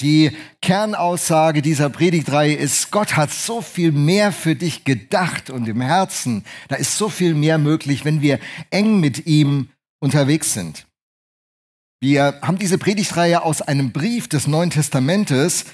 Die 0.00 0.32
Kernaussage 0.62 1.62
dieser 1.62 1.90
Predigtreihe 1.90 2.54
ist, 2.54 2.90
Gott 2.90 3.16
hat 3.16 3.30
so 3.30 3.60
viel 3.60 3.92
mehr 3.92 4.32
für 4.32 4.54
dich 4.54 4.84
gedacht 4.84 5.50
und 5.50 5.68
im 5.68 5.80
Herzen. 5.80 6.44
Da 6.68 6.76
ist 6.76 6.96
so 6.96 7.08
viel 7.08 7.34
mehr 7.34 7.58
möglich, 7.58 8.04
wenn 8.04 8.20
wir 8.20 8.38
eng 8.70 9.00
mit 9.00 9.26
ihm 9.26 9.68
unterwegs 10.00 10.52
sind. 10.52 10.86
Wir 12.00 12.38
haben 12.42 12.58
diese 12.58 12.78
Predigtreihe 12.78 13.42
aus 13.42 13.62
einem 13.62 13.92
Brief 13.92 14.28
des 14.28 14.46
Neuen 14.46 14.70
Testamentes 14.70 15.64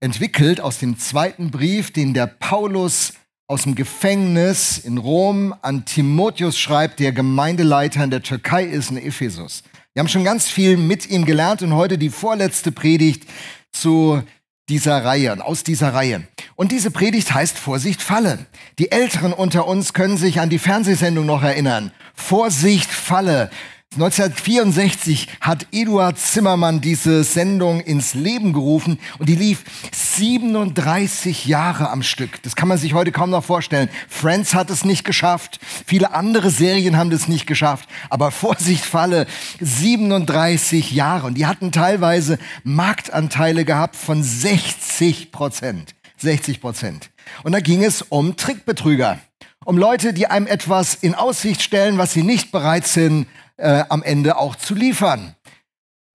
entwickelt, 0.00 0.60
aus 0.60 0.78
dem 0.78 0.98
zweiten 0.98 1.50
Brief, 1.50 1.90
den 1.92 2.14
der 2.14 2.26
Paulus 2.26 3.14
aus 3.48 3.64
dem 3.64 3.74
Gefängnis 3.74 4.78
in 4.78 4.96
Rom 4.98 5.52
an 5.62 5.84
Timotheus 5.84 6.56
schreibt, 6.56 7.00
der 7.00 7.10
Gemeindeleiter 7.10 8.04
in 8.04 8.10
der 8.10 8.22
Türkei 8.22 8.62
ist 8.62 8.92
in 8.92 8.96
Ephesus. 8.96 9.64
Wir 9.92 9.98
haben 9.98 10.08
schon 10.08 10.22
ganz 10.22 10.46
viel 10.46 10.76
mit 10.76 11.10
ihm 11.10 11.24
gelernt 11.24 11.62
und 11.62 11.74
heute 11.74 11.98
die 11.98 12.10
vorletzte 12.10 12.70
Predigt 12.70 13.28
zu 13.72 14.22
dieser 14.68 15.04
Reihe 15.04 15.44
aus 15.44 15.64
dieser 15.64 15.92
Reihe. 15.92 16.22
Und 16.54 16.72
diese 16.72 16.90
Predigt 16.90 17.34
heißt 17.34 17.58
Vorsicht 17.58 18.00
Falle. 18.00 18.46
Die 18.78 18.92
Älteren 18.92 19.32
unter 19.32 19.66
uns 19.66 19.92
können 19.92 20.16
sich 20.16 20.40
an 20.40 20.48
die 20.48 20.58
Fernsehsendung 20.58 21.26
noch 21.26 21.42
erinnern. 21.42 21.92
Vorsicht 22.14 22.90
Falle. 22.90 23.50
1964 23.96 25.26
hat 25.40 25.66
Eduard 25.72 26.16
Zimmermann 26.16 26.80
diese 26.80 27.24
Sendung 27.24 27.80
ins 27.80 28.14
Leben 28.14 28.52
gerufen 28.52 29.00
und 29.18 29.28
die 29.28 29.34
lief 29.34 29.64
37 29.92 31.46
Jahre 31.46 31.90
am 31.90 32.04
Stück. 32.04 32.40
Das 32.44 32.54
kann 32.54 32.68
man 32.68 32.78
sich 32.78 32.94
heute 32.94 33.10
kaum 33.10 33.30
noch 33.30 33.42
vorstellen. 33.42 33.90
Friends 34.08 34.54
hat 34.54 34.70
es 34.70 34.84
nicht 34.84 35.02
geschafft, 35.04 35.58
viele 35.86 36.14
andere 36.14 36.50
Serien 36.50 36.96
haben 36.96 37.10
das 37.10 37.26
nicht 37.26 37.48
geschafft, 37.48 37.88
aber 38.10 38.30
Vorsicht 38.30 38.84
Falle, 38.84 39.26
37 39.58 40.92
Jahre 40.92 41.26
und 41.26 41.34
die 41.34 41.46
hatten 41.46 41.72
teilweise 41.72 42.38
Marktanteile 42.62 43.64
gehabt 43.64 43.96
von 43.96 44.22
60 44.22 45.32
Prozent. 45.32 45.96
60 46.18 46.60
Prozent. 46.60 47.10
Und 47.42 47.50
da 47.50 47.58
ging 47.58 47.82
es 47.82 48.02
um 48.02 48.36
Trickbetrüger, 48.36 49.18
um 49.64 49.76
Leute, 49.76 50.12
die 50.12 50.26
einem 50.26 50.46
etwas 50.46 50.94
in 50.94 51.14
Aussicht 51.14 51.62
stellen, 51.62 51.98
was 51.98 52.12
sie 52.12 52.22
nicht 52.22 52.52
bereit 52.52 52.86
sind 52.86 53.26
äh, 53.56 53.84
am 53.88 54.02
Ende 54.02 54.36
auch 54.36 54.56
zu 54.56 54.74
liefern. 54.74 55.36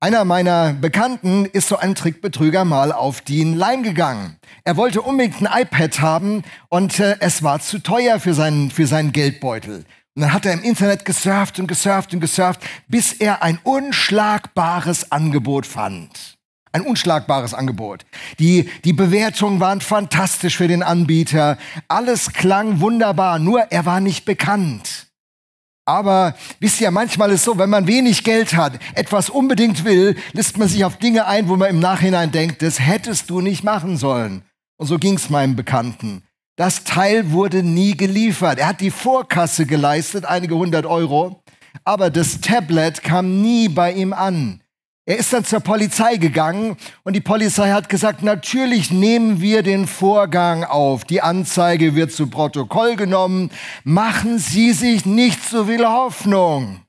Einer 0.02 0.26
meiner 0.26 0.74
Bekannten 0.74 1.46
ist 1.46 1.70
so 1.70 1.78
ein 1.78 1.96
Trickbetrüger 1.96 2.66
mal 2.66 2.92
auf 2.92 3.22
den 3.22 3.56
Leim 3.56 3.82
gegangen. 3.82 4.38
Er 4.64 4.78
wollte 4.78 5.02
unbedingt 5.02 5.42
ein 5.42 5.62
iPad 5.62 6.02
haben 6.02 6.44
und 6.70 7.00
äh, 7.00 7.18
es 7.22 7.44
war 7.44 7.60
zu 7.60 7.80
teuer 7.80 8.20
für 8.20 8.34
seinen, 8.34 8.72
für 8.72 8.88
seinen 8.88 9.12
Geldbeutel. 9.12 9.86
Und 10.16 10.22
dann 10.22 10.34
hat 10.34 10.46
er 10.46 10.54
im 10.54 10.64
Internet 10.64 11.06
gesurft 11.06 11.60
und 11.60 11.68
gesurft 11.68 12.14
und 12.14 12.20
gesurft, 12.20 12.62
bis 12.88 13.14
er 13.14 13.42
ein 13.42 13.60
unschlagbares 13.64 15.12
Angebot 15.12 15.66
fand. 15.66 16.35
Ein 16.76 16.82
unschlagbares 16.82 17.54
Angebot. 17.54 18.06
Die, 18.38 18.70
die 18.84 18.92
Bewertungen 18.92 19.62
waren 19.62 19.80
fantastisch 19.80 20.58
für 20.58 20.68
den 20.68 20.84
Anbieter. 20.84 21.58
Alles 21.88 22.34
klang 22.34 22.82
wunderbar, 22.82 23.40
nur 23.40 23.62
er 23.72 23.86
war 23.86 24.02
nicht 24.02 24.26
bekannt. 24.26 25.08
Aber 25.86 26.36
wisst 26.60 26.82
ihr, 26.82 26.92
manchmal 26.92 27.30
ist 27.30 27.36
es 27.36 27.44
so, 27.46 27.58
wenn 27.58 27.70
man 27.70 27.88
wenig 27.88 28.26
Geld 28.26 28.58
hat, 28.58 28.74
etwas 28.94 29.30
unbedingt 29.30 29.86
will, 29.86 30.18
lässt 30.34 30.58
man 30.58 30.68
sich 30.68 30.84
auf 30.84 30.98
Dinge 30.98 31.28
ein, 31.28 31.48
wo 31.48 31.56
man 31.56 31.70
im 31.70 31.80
Nachhinein 31.80 32.34
denkt, 32.34 32.62
das 32.62 32.82
hättest 32.82 33.30
du 33.30 33.40
nicht 33.40 33.64
machen 33.64 33.96
sollen. 33.96 34.44
Und 34.76 34.88
so 34.88 35.00
ging 35.00 35.14
es 35.14 35.30
meinem 35.30 35.56
Bekannten. 35.56 36.24
Das 36.58 36.84
Teil 36.84 37.32
wurde 37.32 37.64
nie 37.64 37.96
geliefert. 37.96 38.60
Er 38.60 38.68
hat 38.68 38.82
die 38.82 38.92
Vorkasse 38.92 39.66
geleistet, 39.66 40.26
einige 40.26 40.56
hundert 40.56 40.86
Euro, 40.86 41.42
aber 41.86 42.10
das 42.10 42.42
Tablet 42.42 43.02
kam 43.02 43.42
nie 43.42 43.70
bei 43.70 43.94
ihm 43.94 44.12
an. 44.12 44.60
Er 45.08 45.18
ist 45.18 45.32
dann 45.34 45.46
zur 45.46 45.60
Polizei 45.60 46.18
gegangen 46.18 46.78
und 47.04 47.14
die 47.14 47.22
Polizei 47.22 47.70
hat 47.70 47.90
gesagt, 47.90 48.24
natürlich 48.24 48.90
nehmen 48.90 49.40
wir 49.40 49.62
den 49.62 49.86
Vorgang 49.86 50.64
auf. 50.64 51.06
Die 51.06 51.22
Anzeige 51.22 51.94
wird 51.94 52.12
zu 52.12 52.26
Protokoll 52.26 52.96
genommen. 52.96 53.52
Machen 53.84 54.40
Sie 54.40 54.72
sich 54.72 55.06
nicht 55.06 55.48
so 55.48 55.66
viel 55.66 55.86
Hoffnung. 55.86 56.82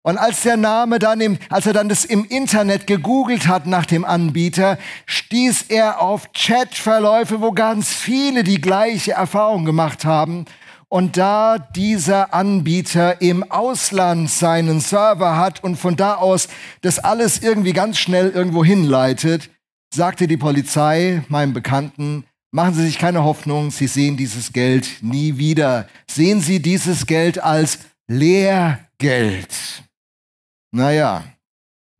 Und 0.00 0.16
als 0.16 0.40
der 0.40 0.56
Name 0.56 0.98
dann 0.98 1.20
im, 1.20 1.38
als 1.50 1.66
er 1.66 1.74
dann 1.74 1.90
das 1.90 2.06
im 2.06 2.24
Internet 2.24 2.86
gegoogelt 2.86 3.46
hat 3.46 3.66
nach 3.66 3.84
dem 3.84 4.06
Anbieter, 4.06 4.78
stieß 5.04 5.66
er 5.68 6.00
auf 6.00 6.32
Chatverläufe, 6.32 7.42
wo 7.42 7.52
ganz 7.52 7.92
viele 7.92 8.42
die 8.42 8.62
gleiche 8.62 9.12
Erfahrung 9.12 9.66
gemacht 9.66 10.06
haben. 10.06 10.46
Und 10.90 11.18
da 11.18 11.58
dieser 11.58 12.32
Anbieter 12.32 13.20
im 13.20 13.50
Ausland 13.50 14.30
seinen 14.30 14.80
Server 14.80 15.36
hat 15.36 15.62
und 15.62 15.76
von 15.76 15.96
da 15.96 16.14
aus 16.14 16.48
das 16.80 16.98
alles 16.98 17.42
irgendwie 17.42 17.74
ganz 17.74 17.98
schnell 17.98 18.30
irgendwo 18.30 18.64
hinleitet, 18.64 19.50
sagte 19.94 20.26
die 20.26 20.38
Polizei 20.38 21.22
meinem 21.28 21.52
Bekannten, 21.52 22.24
machen 22.52 22.74
Sie 22.74 22.86
sich 22.86 22.98
keine 22.98 23.22
Hoffnung, 23.22 23.70
Sie 23.70 23.86
sehen 23.86 24.16
dieses 24.16 24.52
Geld 24.54 25.02
nie 25.02 25.36
wieder. 25.36 25.88
Sehen 26.10 26.40
Sie 26.40 26.60
dieses 26.60 27.06
Geld 27.06 27.38
als 27.38 27.80
Lehrgeld. 28.06 29.54
Naja, 30.70 31.24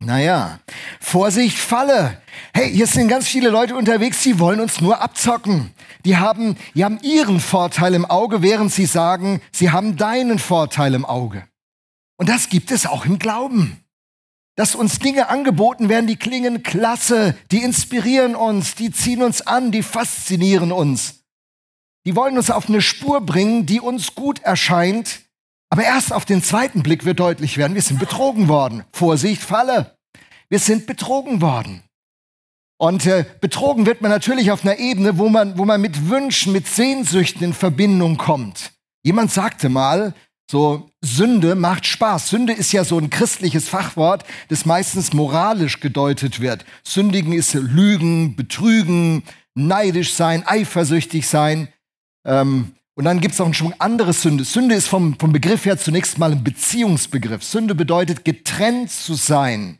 naja, 0.01 0.59
Vorsicht, 0.99 1.57
Falle. 1.57 2.21
Hey, 2.53 2.71
hier 2.71 2.87
sind 2.87 3.09
ganz 3.09 3.27
viele 3.27 3.49
Leute 3.49 3.75
unterwegs, 3.75 4.23
die 4.23 4.39
wollen 4.39 4.61
uns 4.61 4.79
nur 4.79 5.01
abzocken. 5.01 5.73
Die 6.05 6.17
haben, 6.17 6.57
die 6.73 6.85
haben 6.85 6.99
ihren 7.01 7.39
Vorteil 7.39 7.93
im 7.93 8.05
Auge, 8.05 8.41
während 8.41 8.71
sie 8.71 8.85
sagen, 8.85 9.41
sie 9.51 9.71
haben 9.71 9.97
deinen 9.97 10.39
Vorteil 10.39 10.93
im 10.93 11.05
Auge. 11.05 11.43
Und 12.17 12.29
das 12.29 12.49
gibt 12.49 12.71
es 12.71 12.85
auch 12.85 13.05
im 13.05 13.19
Glauben. 13.19 13.83
Dass 14.55 14.73
uns 14.73 14.99
Dinge 14.99 15.29
angeboten 15.29 15.89
werden, 15.89 16.07
die 16.07 16.17
klingen 16.17 16.63
klasse, 16.63 17.37
die 17.51 17.61
inspirieren 17.61 18.35
uns, 18.35 18.75
die 18.75 18.91
ziehen 18.91 19.21
uns 19.21 19.45
an, 19.45 19.71
die 19.71 19.83
faszinieren 19.83 20.71
uns. 20.71 21.23
Die 22.05 22.15
wollen 22.15 22.37
uns 22.37 22.49
auf 22.49 22.67
eine 22.67 22.81
Spur 22.81 23.21
bringen, 23.21 23.65
die 23.65 23.79
uns 23.81 24.15
gut 24.15 24.39
erscheint, 24.39 25.21
aber 25.69 25.83
erst 25.83 26.11
auf 26.13 26.25
den 26.25 26.43
zweiten 26.43 26.83
Blick 26.83 27.05
wird 27.05 27.19
deutlich 27.19 27.57
werden, 27.57 27.75
wir 27.75 27.81
sind 27.81 27.99
betrogen 27.99 28.47
worden. 28.47 28.83
Vorsicht, 28.91 29.41
Falle. 29.41 29.97
Wir 30.49 30.59
sind 30.59 30.87
betrogen 30.87 31.41
worden. 31.41 31.83
Und 32.81 33.05
äh, 33.05 33.25
betrogen 33.41 33.85
wird 33.85 34.01
man 34.01 34.09
natürlich 34.09 34.51
auf 34.51 34.63
einer 34.63 34.79
Ebene, 34.79 35.17
wo 35.17 35.29
man, 35.29 35.57
wo 35.57 35.65
man 35.65 35.81
mit 35.81 36.09
Wünschen, 36.09 36.53
mit 36.53 36.65
Sehnsüchten 36.65 37.43
in 37.43 37.53
Verbindung 37.53 38.17
kommt. 38.17 38.71
Jemand 39.03 39.31
sagte 39.31 39.69
mal, 39.69 40.13
so 40.49 40.89
Sünde 41.01 41.55
macht 41.55 41.85
Spaß. 41.85 42.29
Sünde 42.29 42.53
ist 42.53 42.71
ja 42.71 42.83
so 42.83 42.97
ein 42.97 43.09
christliches 43.09 43.69
Fachwort, 43.69 44.23
das 44.47 44.65
meistens 44.65 45.13
moralisch 45.13 45.79
gedeutet 45.79 46.39
wird. 46.39 46.65
Sündigen 46.83 47.33
ist 47.33 47.53
Lügen, 47.53 48.35
Betrügen, 48.35 49.23
neidisch 49.53 50.13
sein, 50.13 50.43
eifersüchtig 50.47 51.27
sein. 51.27 51.67
Ähm, 52.25 52.71
und 52.99 53.05
dann 53.05 53.21
gibt 53.21 53.33
es 53.33 53.39
auch 53.39 53.45
einen 53.45 53.73
andere 53.77 54.11
Sünde. 54.11 54.43
Sünde 54.43 54.75
ist 54.75 54.89
vom, 54.89 55.17
vom 55.17 55.31
Begriff 55.31 55.63
her 55.63 55.77
zunächst 55.77 56.17
mal 56.17 56.33
ein 56.33 56.43
Beziehungsbegriff. 56.43 57.45
Sünde 57.45 57.73
bedeutet 57.73 58.25
getrennt 58.25 58.91
zu 58.91 59.13
sein. 59.13 59.79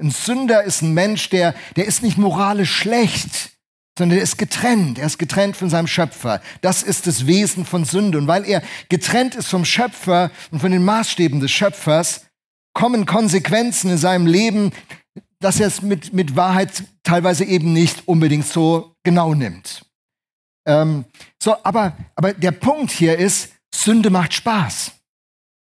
Ein 0.00 0.12
Sünder 0.12 0.62
ist 0.62 0.80
ein 0.80 0.94
Mensch, 0.94 1.28
der, 1.30 1.56
der 1.74 1.86
ist 1.86 2.04
nicht 2.04 2.18
moralisch 2.18 2.72
schlecht, 2.72 3.50
sondern 3.98 4.18
der 4.18 4.22
ist 4.22 4.38
getrennt. 4.38 5.00
Er 5.00 5.06
ist 5.06 5.18
getrennt 5.18 5.56
von 5.56 5.70
seinem 5.70 5.88
Schöpfer. 5.88 6.40
Das 6.60 6.84
ist 6.84 7.08
das 7.08 7.26
Wesen 7.26 7.64
von 7.64 7.84
Sünde. 7.84 8.16
Und 8.18 8.28
weil 8.28 8.44
er 8.44 8.62
getrennt 8.88 9.34
ist 9.34 9.48
vom 9.48 9.64
Schöpfer 9.64 10.30
und 10.52 10.60
von 10.60 10.70
den 10.70 10.84
Maßstäben 10.84 11.40
des 11.40 11.50
Schöpfers, 11.50 12.26
kommen 12.74 13.06
Konsequenzen 13.06 13.90
in 13.90 13.98
seinem 13.98 14.28
Leben, 14.28 14.70
dass 15.40 15.58
er 15.58 15.66
es 15.66 15.82
mit, 15.82 16.12
mit 16.12 16.36
Wahrheit 16.36 16.84
teilweise 17.02 17.44
eben 17.44 17.72
nicht 17.72 18.06
unbedingt 18.06 18.46
so 18.46 18.94
genau 19.02 19.34
nimmt. 19.34 19.84
Ähm, 20.66 21.04
so, 21.42 21.56
aber, 21.64 21.96
aber 22.14 22.32
der 22.32 22.52
Punkt 22.52 22.90
hier 22.90 23.18
ist, 23.18 23.52
Sünde 23.74 24.10
macht 24.10 24.34
Spaß. 24.34 24.92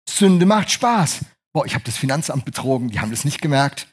Sünde 0.09 0.47
macht 0.47 0.71
Spaß. 0.71 1.21
Boah, 1.53 1.67
ich 1.67 1.75
habe 1.75 1.85
das 1.85 1.97
Finanzamt 1.97 2.45
betrogen, 2.45 2.91
die 2.91 3.01
haben 3.01 3.11
das 3.11 3.25
nicht 3.25 3.41
gemerkt. 3.41 3.89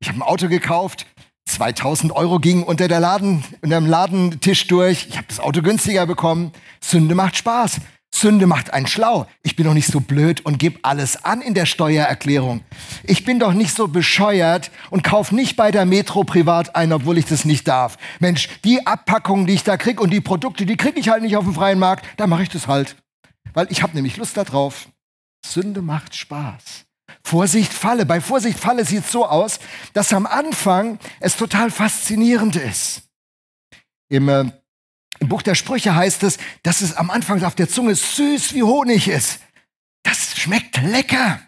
Ich 0.00 0.08
habe 0.08 0.18
ein 0.18 0.22
Auto 0.22 0.48
gekauft, 0.48 1.06
2000 1.46 2.12
Euro 2.12 2.38
gingen 2.38 2.64
unter, 2.64 2.88
der 2.88 3.00
Laden, 3.00 3.44
unter 3.60 3.80
dem 3.80 3.86
Ladentisch 3.86 4.66
durch. 4.66 5.06
Ich 5.08 5.16
habe 5.16 5.26
das 5.28 5.40
Auto 5.40 5.62
günstiger 5.62 6.06
bekommen. 6.06 6.52
Sünde 6.82 7.14
macht 7.14 7.36
Spaß. 7.36 7.80
Sünde 8.14 8.46
macht 8.46 8.72
einen 8.72 8.86
schlau. 8.86 9.26
Ich 9.42 9.56
bin 9.56 9.66
doch 9.66 9.74
nicht 9.74 9.88
so 9.88 10.00
blöd 10.00 10.42
und 10.42 10.58
gebe 10.58 10.78
alles 10.82 11.24
an 11.24 11.40
in 11.40 11.54
der 11.54 11.66
Steuererklärung. 11.66 12.60
Ich 13.04 13.24
bin 13.24 13.38
doch 13.38 13.52
nicht 13.52 13.74
so 13.74 13.88
bescheuert 13.88 14.70
und 14.90 15.02
kauf 15.02 15.32
nicht 15.32 15.56
bei 15.56 15.70
der 15.70 15.86
Metro 15.86 16.22
privat 16.22 16.76
ein, 16.76 16.92
obwohl 16.92 17.18
ich 17.18 17.24
das 17.24 17.44
nicht 17.44 17.66
darf. 17.66 17.96
Mensch, 18.20 18.48
die 18.64 18.86
Abpackungen, 18.86 19.46
die 19.46 19.54
ich 19.54 19.64
da 19.64 19.76
krieg 19.76 20.00
und 20.00 20.10
die 20.10 20.20
Produkte, 20.20 20.66
die 20.66 20.76
kriege 20.76 21.00
ich 21.00 21.08
halt 21.08 21.22
nicht 21.22 21.36
auf 21.36 21.44
dem 21.44 21.54
freien 21.54 21.78
Markt, 21.78 22.04
da 22.18 22.26
mache 22.26 22.42
ich 22.42 22.50
das 22.50 22.68
halt. 22.68 22.96
Weil 23.54 23.66
ich 23.70 23.82
habe 23.82 23.94
nämlich 23.94 24.16
Lust 24.18 24.36
darauf. 24.36 24.88
Sünde 25.44 25.82
macht 25.82 26.14
Spaß. 26.14 26.84
Vorsicht, 27.24 27.72
Falle. 27.72 28.06
Bei 28.06 28.20
Vorsicht, 28.20 28.58
Falle 28.58 28.84
sieht 28.84 29.04
es 29.04 29.12
so 29.12 29.26
aus, 29.26 29.58
dass 29.92 30.12
am 30.12 30.26
Anfang 30.26 30.98
es 31.20 31.36
total 31.36 31.70
faszinierend 31.70 32.56
ist. 32.56 33.02
Im 34.08 34.28
äh, 34.28 34.44
im 35.20 35.28
Buch 35.28 35.42
der 35.42 35.54
Sprüche 35.54 35.94
heißt 35.94 36.22
es, 36.24 36.38
dass 36.62 36.80
es 36.80 36.96
am 36.96 37.10
Anfang 37.10 37.42
auf 37.44 37.54
der 37.54 37.68
Zunge 37.68 37.94
süß 37.94 38.54
wie 38.54 38.62
Honig 38.62 39.08
ist. 39.08 39.40
Das 40.02 40.36
schmeckt 40.36 40.82
lecker. 40.82 41.40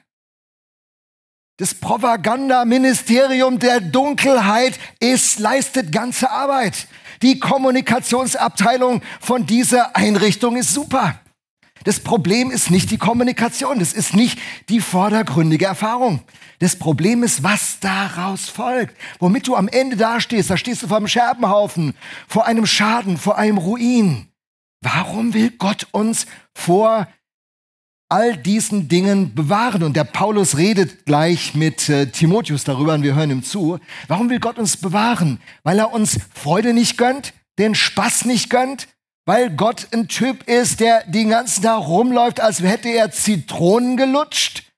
Das 1.57 1.75
Propagandaministerium 1.75 3.59
der 3.59 3.81
Dunkelheit 3.81 4.79
ist, 4.99 5.39
leistet 5.39 5.93
ganze 5.93 6.31
Arbeit. 6.31 6.89
Die 7.23 7.39
Kommunikationsabteilung 7.39 9.03
von 9.21 9.47
dieser 9.47 9.95
Einrichtung 9.95 10.57
ist 10.57 10.75
super. 10.75 11.21
Das 11.85 12.01
Problem 12.01 12.51
ist 12.51 12.71
nicht 12.71 12.91
die 12.91 12.97
Kommunikation, 12.97 13.79
das 13.79 13.93
ist 13.93 14.15
nicht 14.15 14.39
die 14.69 14.81
vordergründige 14.81 15.67
Erfahrung. 15.67 16.21
Das 16.59 16.77
Problem 16.77 17.23
ist, 17.23 17.43
was 17.43 17.79
daraus 17.81 18.49
folgt. 18.49 18.97
Womit 19.19 19.47
du 19.47 19.55
am 19.55 19.69
Ende 19.69 19.97
dastehst, 19.97 20.49
da 20.49 20.57
stehst 20.57 20.83
du 20.83 20.89
vor 20.89 20.97
einem 20.97 21.09
Scherbenhaufen, 21.09 21.95
vor 22.27 22.47
einem 22.47 22.65
Schaden, 22.65 23.19
vor 23.19 23.37
einem 23.37 23.59
Ruin. 23.59 24.29
Warum 24.81 25.35
will 25.35 25.51
Gott 25.51 25.87
uns 25.93 26.27
vor 26.55 27.07
all 28.09 28.37
diesen 28.37 28.89
Dingen 28.89 29.35
bewahren? 29.35 29.83
Und 29.83 29.95
der 29.95 30.05
Paulus 30.05 30.57
redet 30.57 31.05
gleich 31.05 31.55
mit 31.55 31.89
äh, 31.91 32.07
Timotheus 32.07 32.65
darüber 32.65 32.95
und 32.95 33.03
wir 33.03 33.15
hören 33.15 33.31
ihm 33.31 33.43
zu. 33.43 33.79
Warum 34.09 34.31
will 34.31 34.41
Gott 34.41 34.59
uns 34.59 34.79
bewahren? 34.79 35.41
Weil 35.65 35.79
er 35.79 35.93
uns 35.93 36.19
Freude 36.35 36.73
nicht 36.73 36.97
gönnt, 36.97 37.35
den 37.59 37.75
Spaß 37.75 38.25
nicht 38.25 38.49
gönnt, 38.49 38.89
weil 39.27 39.51
Gott 39.51 39.89
ein 39.93 40.09
Typ 40.09 40.45
ist, 40.49 40.81
der 40.81 41.05
den 41.07 41.31
ganzen 41.31 41.63
Tag 41.63 41.87
rumläuft, 41.87 42.41
als 42.41 42.61
hätte 42.61 42.89
er 42.89 43.11
Zitronen 43.11 43.97
gelutscht, 43.97 44.73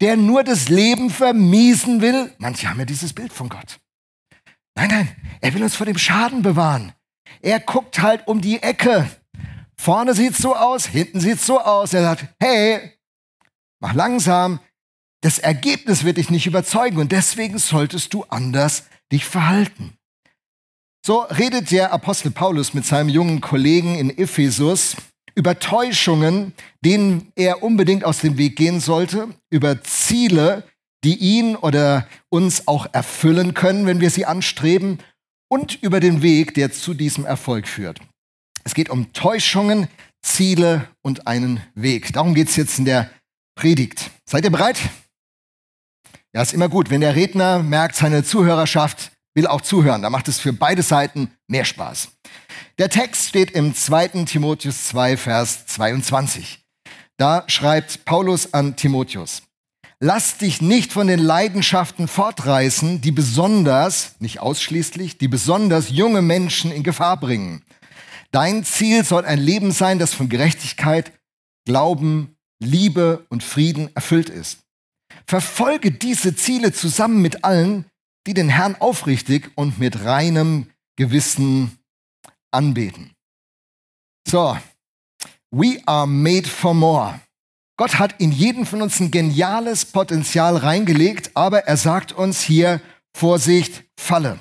der 0.00 0.16
nur 0.16 0.44
das 0.44 0.68
Leben 0.68 1.10
vermiesen 1.10 2.00
will. 2.00 2.34
Manche 2.38 2.68
haben 2.68 2.78
ja 2.78 2.84
dieses 2.84 3.12
Bild 3.12 3.32
von 3.32 3.48
Gott. 3.48 3.78
Nein, 4.74 4.90
nein, 4.90 5.16
er 5.40 5.54
will 5.54 5.62
uns 5.62 5.74
vor 5.74 5.86
dem 5.86 5.96
Schaden 5.96 6.42
bewahren. 6.42 6.92
Er 7.40 7.60
guckt 7.60 8.02
halt 8.02 8.26
um 8.26 8.40
die 8.40 8.62
Ecke. 8.62 9.08
Vorne 9.78 10.14
sieht's 10.14 10.38
so 10.38 10.54
aus, 10.54 10.86
hinten 10.86 11.20
sieht's 11.20 11.46
so 11.46 11.60
aus. 11.60 11.94
Er 11.94 12.02
sagt, 12.02 12.26
hey, 12.40 12.92
mach 13.80 13.94
langsam. 13.94 14.60
Das 15.22 15.38
Ergebnis 15.38 16.04
wird 16.04 16.18
dich 16.18 16.30
nicht 16.30 16.46
überzeugen 16.46 16.98
und 16.98 17.12
deswegen 17.12 17.58
solltest 17.58 18.12
du 18.12 18.24
anders 18.24 18.84
dich 19.10 19.24
verhalten. 19.24 19.96
So 21.06 21.20
redet 21.20 21.70
der 21.70 21.92
Apostel 21.92 22.32
Paulus 22.32 22.74
mit 22.74 22.84
seinem 22.84 23.08
jungen 23.08 23.40
Kollegen 23.40 23.94
in 23.94 24.10
Ephesus 24.18 24.96
über 25.36 25.60
Täuschungen, 25.60 26.52
denen 26.84 27.30
er 27.36 27.62
unbedingt 27.62 28.02
aus 28.02 28.18
dem 28.18 28.38
Weg 28.38 28.56
gehen 28.56 28.80
sollte, 28.80 29.28
über 29.48 29.84
Ziele, 29.84 30.64
die 31.04 31.16
ihn 31.16 31.54
oder 31.54 32.08
uns 32.28 32.66
auch 32.66 32.88
erfüllen 32.92 33.54
können, 33.54 33.86
wenn 33.86 34.00
wir 34.00 34.10
sie 34.10 34.26
anstreben, 34.26 34.98
und 35.48 35.80
über 35.80 36.00
den 36.00 36.22
Weg, 36.22 36.54
der 36.54 36.72
zu 36.72 36.92
diesem 36.92 37.24
Erfolg 37.24 37.68
führt. 37.68 38.00
Es 38.64 38.74
geht 38.74 38.90
um 38.90 39.12
Täuschungen, 39.12 39.86
Ziele 40.22 40.88
und 41.02 41.28
einen 41.28 41.60
Weg. 41.76 42.12
Darum 42.14 42.34
geht 42.34 42.48
es 42.48 42.56
jetzt 42.56 42.80
in 42.80 42.84
der 42.84 43.08
Predigt. 43.54 44.10
Seid 44.28 44.42
ihr 44.42 44.50
bereit? 44.50 44.80
Ja, 46.34 46.42
ist 46.42 46.52
immer 46.52 46.68
gut, 46.68 46.90
wenn 46.90 47.00
der 47.00 47.14
Redner 47.14 47.62
merkt, 47.62 47.94
seine 47.94 48.24
Zuhörerschaft 48.24 49.12
will 49.36 49.46
auch 49.46 49.60
zuhören. 49.60 50.02
Da 50.02 50.10
macht 50.10 50.26
es 50.26 50.40
für 50.40 50.52
beide 50.52 50.82
Seiten 50.82 51.30
mehr 51.46 51.64
Spaß. 51.64 52.08
Der 52.78 52.90
Text 52.90 53.28
steht 53.28 53.52
im 53.52 53.74
2. 53.74 54.24
Timotheus 54.24 54.88
2, 54.88 55.16
Vers 55.16 55.66
22. 55.66 56.64
Da 57.18 57.44
schreibt 57.46 58.04
Paulus 58.04 58.52
an 58.52 58.74
Timotheus, 58.74 59.42
Lass 59.98 60.36
dich 60.36 60.60
nicht 60.60 60.92
von 60.92 61.06
den 61.06 61.20
Leidenschaften 61.20 62.06
fortreißen, 62.06 63.00
die 63.00 63.12
besonders, 63.12 64.16
nicht 64.18 64.40
ausschließlich, 64.40 65.16
die 65.16 65.28
besonders 65.28 65.88
junge 65.88 66.20
Menschen 66.20 66.70
in 66.70 66.82
Gefahr 66.82 67.18
bringen. 67.18 67.62
Dein 68.30 68.62
Ziel 68.64 69.04
soll 69.04 69.24
ein 69.24 69.38
Leben 69.38 69.72
sein, 69.72 69.98
das 69.98 70.12
von 70.12 70.28
Gerechtigkeit, 70.28 71.12
Glauben, 71.64 72.36
Liebe 72.62 73.24
und 73.30 73.42
Frieden 73.42 73.88
erfüllt 73.94 74.28
ist. 74.28 74.58
Verfolge 75.26 75.90
diese 75.90 76.36
Ziele 76.36 76.72
zusammen 76.72 77.22
mit 77.22 77.44
allen, 77.44 77.86
die 78.26 78.34
den 78.34 78.48
Herrn 78.48 78.76
aufrichtig 78.76 79.50
und 79.54 79.78
mit 79.78 80.04
reinem 80.04 80.66
Gewissen 80.96 81.78
anbeten. 82.50 83.12
So, 84.28 84.56
we 85.50 85.80
are 85.86 86.06
made 86.06 86.48
for 86.48 86.74
more. 86.74 87.20
Gott 87.78 87.98
hat 87.98 88.20
in 88.20 88.32
jeden 88.32 88.64
von 88.64 88.82
uns 88.82 89.00
ein 89.00 89.10
geniales 89.10 89.84
Potenzial 89.84 90.56
reingelegt, 90.56 91.30
aber 91.34 91.64
er 91.64 91.76
sagt 91.76 92.12
uns 92.12 92.40
hier, 92.40 92.80
Vorsicht, 93.14 93.84
Falle. 93.98 94.38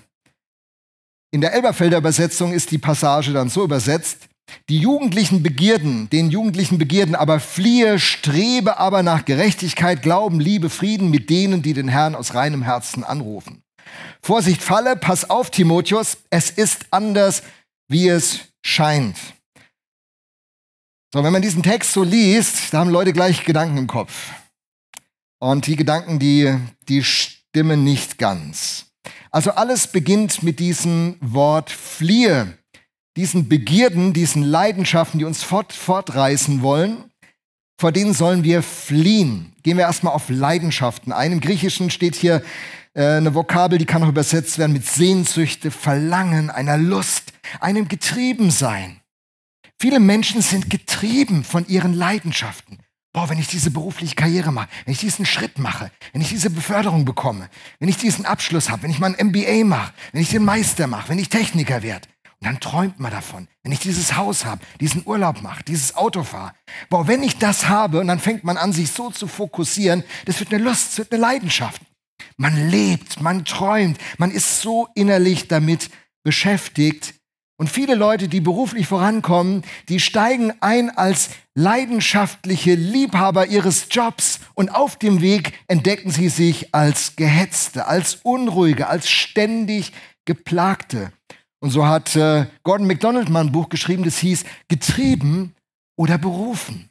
In 1.31 1.41
der 1.41 1.53
Elberfelder 1.53 1.97
Übersetzung 1.97 2.53
ist 2.53 2.71
die 2.71 2.77
Passage 2.77 3.33
dann 3.33 3.49
so 3.49 3.63
übersetzt, 3.63 4.29
die 4.69 4.79
jugendlichen 4.79 5.43
Begierden, 5.43 6.09
den 6.09 6.29
jugendlichen 6.29 6.77
Begierden 6.77 7.13
aber 7.13 7.41
fliehe, 7.41 7.99
strebe 7.99 8.77
aber 8.77 9.03
nach 9.03 9.25
Gerechtigkeit, 9.25 10.01
Glauben, 10.01 10.39
Liebe, 10.39 10.69
Frieden 10.69 11.09
mit 11.09 11.29
denen, 11.29 11.61
die 11.61 11.73
den 11.73 11.89
Herrn 11.89 12.15
aus 12.15 12.35
reinem 12.35 12.61
Herzen 12.61 13.03
anrufen. 13.03 13.64
Vorsicht, 14.21 14.61
Falle, 14.61 14.95
pass 14.95 15.29
auf, 15.29 15.49
Timotheus, 15.49 16.17
es 16.29 16.49
ist 16.49 16.85
anders, 16.91 17.43
wie 17.87 18.07
es 18.07 18.39
scheint. 18.65 19.17
So, 21.13 21.23
wenn 21.23 21.31
man 21.31 21.41
diesen 21.41 21.63
Text 21.63 21.93
so 21.93 22.03
liest, 22.03 22.73
da 22.73 22.79
haben 22.79 22.89
Leute 22.89 23.13
gleich 23.13 23.45
Gedanken 23.45 23.77
im 23.77 23.87
Kopf. 23.87 24.33
Und 25.39 25.67
die 25.67 25.75
Gedanken, 25.75 26.19
die, 26.19 26.57
die 26.89 27.03
stimmen 27.03 27.83
nicht 27.83 28.17
ganz. 28.17 28.87
Also 29.31 29.51
alles 29.51 29.87
beginnt 29.87 30.43
mit 30.43 30.59
diesem 30.59 31.17
Wort 31.21 31.69
fliehe, 31.69 32.57
diesen 33.15 33.47
Begierden, 33.47 34.13
diesen 34.13 34.43
Leidenschaften, 34.43 35.19
die 35.19 35.25
uns 35.25 35.43
fort, 35.43 35.71
fortreißen 35.71 36.61
wollen. 36.61 37.11
Vor 37.79 37.91
denen 37.91 38.13
sollen 38.13 38.43
wir 38.43 38.63
fliehen. 38.63 39.53
Gehen 39.63 39.77
wir 39.77 39.85
erstmal 39.85 40.13
auf 40.13 40.29
Leidenschaften 40.29 41.11
ein. 41.11 41.33
Im 41.33 41.41
Griechischen 41.41 41.89
steht 41.89 42.15
hier 42.15 42.41
eine 42.95 43.35
Vokabel, 43.35 43.77
die 43.77 43.85
kann 43.85 44.03
auch 44.03 44.09
übersetzt 44.09 44.57
werden 44.57 44.73
mit 44.73 44.85
Sehnsüchte, 44.85 45.69
Verlangen, 45.69 46.49
einer 46.49 46.77
Lust, 46.77 47.33
einem 47.59 47.87
Getriebensein. 47.87 49.01
Viele 49.79 49.99
Menschen 49.99 50.41
sind 50.41 50.69
getrieben 50.69 51.43
von 51.43 51.67
ihren 51.67 51.93
Leidenschaften. 51.93 52.79
Boah, 53.11 53.29
wenn 53.29 53.39
ich 53.39 53.47
diese 53.47 53.71
berufliche 53.71 54.15
Karriere 54.15 54.51
mache, 54.51 54.67
wenn 54.85 54.93
ich 54.93 54.99
diesen 54.99 55.25
Schritt 55.25 55.57
mache, 55.57 55.91
wenn 56.11 56.21
ich 56.21 56.29
diese 56.29 56.49
Beförderung 56.49 57.05
bekomme, 57.05 57.49
wenn 57.79 57.89
ich 57.89 57.97
diesen 57.97 58.25
Abschluss 58.25 58.69
habe, 58.69 58.83
wenn 58.83 58.91
ich 58.91 58.99
mein 58.99 59.15
MBA 59.17 59.63
mache, 59.63 59.93
wenn 60.11 60.21
ich 60.21 60.29
den 60.29 60.43
Meister 60.43 60.87
mache, 60.87 61.09
wenn 61.09 61.19
ich 61.19 61.29
Techniker 61.29 61.81
werde. 61.81 62.07
Und 62.41 62.47
dann 62.47 62.59
träumt 62.59 62.99
man 62.99 63.11
davon, 63.11 63.47
wenn 63.63 63.71
ich 63.71 63.79
dieses 63.79 64.17
Haus 64.17 64.43
habe, 64.43 64.61
diesen 64.81 65.03
Urlaub 65.05 65.41
mache, 65.41 65.63
dieses 65.63 65.95
Auto 65.95 66.23
fahre. 66.23 66.53
Boah, 66.89 67.07
wenn 67.07 67.23
ich 67.23 67.37
das 67.37 67.69
habe, 67.69 68.01
und 68.01 68.07
dann 68.07 68.19
fängt 68.19 68.43
man 68.43 68.57
an, 68.57 68.73
sich 68.73 68.91
so 68.91 69.09
zu 69.09 69.27
fokussieren, 69.27 70.03
das 70.25 70.39
wird 70.39 70.53
eine 70.53 70.63
Lust, 70.63 70.89
das 70.89 70.97
wird 70.97 71.13
eine 71.13 71.21
Leidenschaft. 71.21 71.81
Man 72.37 72.69
lebt, 72.69 73.21
man 73.21 73.45
träumt, 73.45 73.97
man 74.17 74.31
ist 74.31 74.61
so 74.61 74.87
innerlich 74.95 75.47
damit 75.47 75.89
beschäftigt. 76.23 77.15
Und 77.57 77.69
viele 77.69 77.95
Leute, 77.95 78.27
die 78.27 78.41
beruflich 78.41 78.87
vorankommen, 78.87 79.63
die 79.87 80.01
steigen 80.01 80.53
ein 80.59 80.89
als 80.97 81.29
leidenschaftliche 81.53 82.75
Liebhaber 82.75 83.47
ihres 83.47 83.87
Jobs 83.89 84.41
und 84.55 84.69
auf 84.69 84.97
dem 84.97 85.21
Weg 85.21 85.53
entdecken 85.67 86.11
sie 86.11 86.27
sich 86.27 86.75
als 86.75 87.15
Gehetzte, 87.15 87.87
als 87.87 88.15
Unruhige, 88.23 88.87
als 88.87 89.09
ständig 89.09 89.93
Geplagte. 90.25 91.13
Und 91.59 91.69
so 91.69 91.87
hat 91.87 92.15
äh, 92.17 92.47
Gordon 92.63 92.87
MacDonald 92.87 93.29
mal 93.29 93.41
ein 93.41 93.51
Buch 93.53 93.69
geschrieben, 93.69 94.03
das 94.03 94.17
hieß 94.17 94.43
Getrieben 94.67 95.55
oder 95.95 96.17
berufen. 96.17 96.89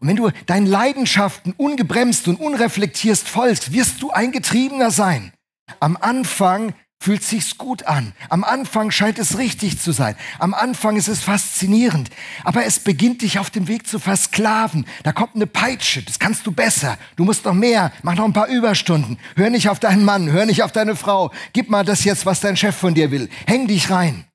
Und 0.00 0.08
wenn 0.08 0.16
du 0.16 0.30
deinen 0.46 0.66
Leidenschaften 0.66 1.52
ungebremst 1.56 2.26
und 2.26 2.40
unreflektierst 2.40 3.28
folgst, 3.28 3.72
wirst 3.72 4.00
du 4.00 4.10
ein 4.10 4.32
Getriebener 4.32 4.90
sein. 4.90 5.32
Am 5.78 5.96
Anfang 6.00 6.74
fühlt 7.02 7.22
sich's 7.22 7.56
gut 7.58 7.84
an. 7.84 8.12
Am 8.28 8.42
Anfang 8.42 8.90
scheint 8.90 9.18
es 9.18 9.38
richtig 9.38 9.80
zu 9.80 9.92
sein. 9.92 10.16
Am 10.38 10.52
Anfang 10.52 10.96
ist 10.96 11.08
es 11.08 11.20
faszinierend. 11.20 12.10
Aber 12.44 12.64
es 12.64 12.78
beginnt 12.78 13.22
dich 13.22 13.38
auf 13.38 13.50
dem 13.50 13.68
Weg 13.68 13.86
zu 13.86 13.98
versklaven. 13.98 14.86
Da 15.02 15.12
kommt 15.12 15.34
eine 15.34 15.46
Peitsche. 15.46 16.02
Das 16.02 16.18
kannst 16.18 16.46
du 16.46 16.52
besser. 16.52 16.98
Du 17.16 17.24
musst 17.24 17.44
noch 17.44 17.54
mehr. 17.54 17.92
Mach 18.02 18.14
noch 18.16 18.24
ein 18.24 18.34
paar 18.34 18.48
Überstunden. 18.48 19.18
Hör 19.36 19.50
nicht 19.50 19.68
auf 19.68 19.80
deinen 19.80 20.04
Mann. 20.04 20.30
Hör 20.30 20.46
nicht 20.46 20.62
auf 20.62 20.72
deine 20.72 20.96
Frau. 20.96 21.30
Gib 21.52 21.70
mal 21.70 21.84
das 21.84 22.04
jetzt, 22.04 22.26
was 22.26 22.40
dein 22.40 22.56
Chef 22.56 22.76
von 22.76 22.94
dir 22.94 23.10
will. 23.10 23.28
Häng 23.46 23.66
dich 23.66 23.90
rein. 23.90 24.26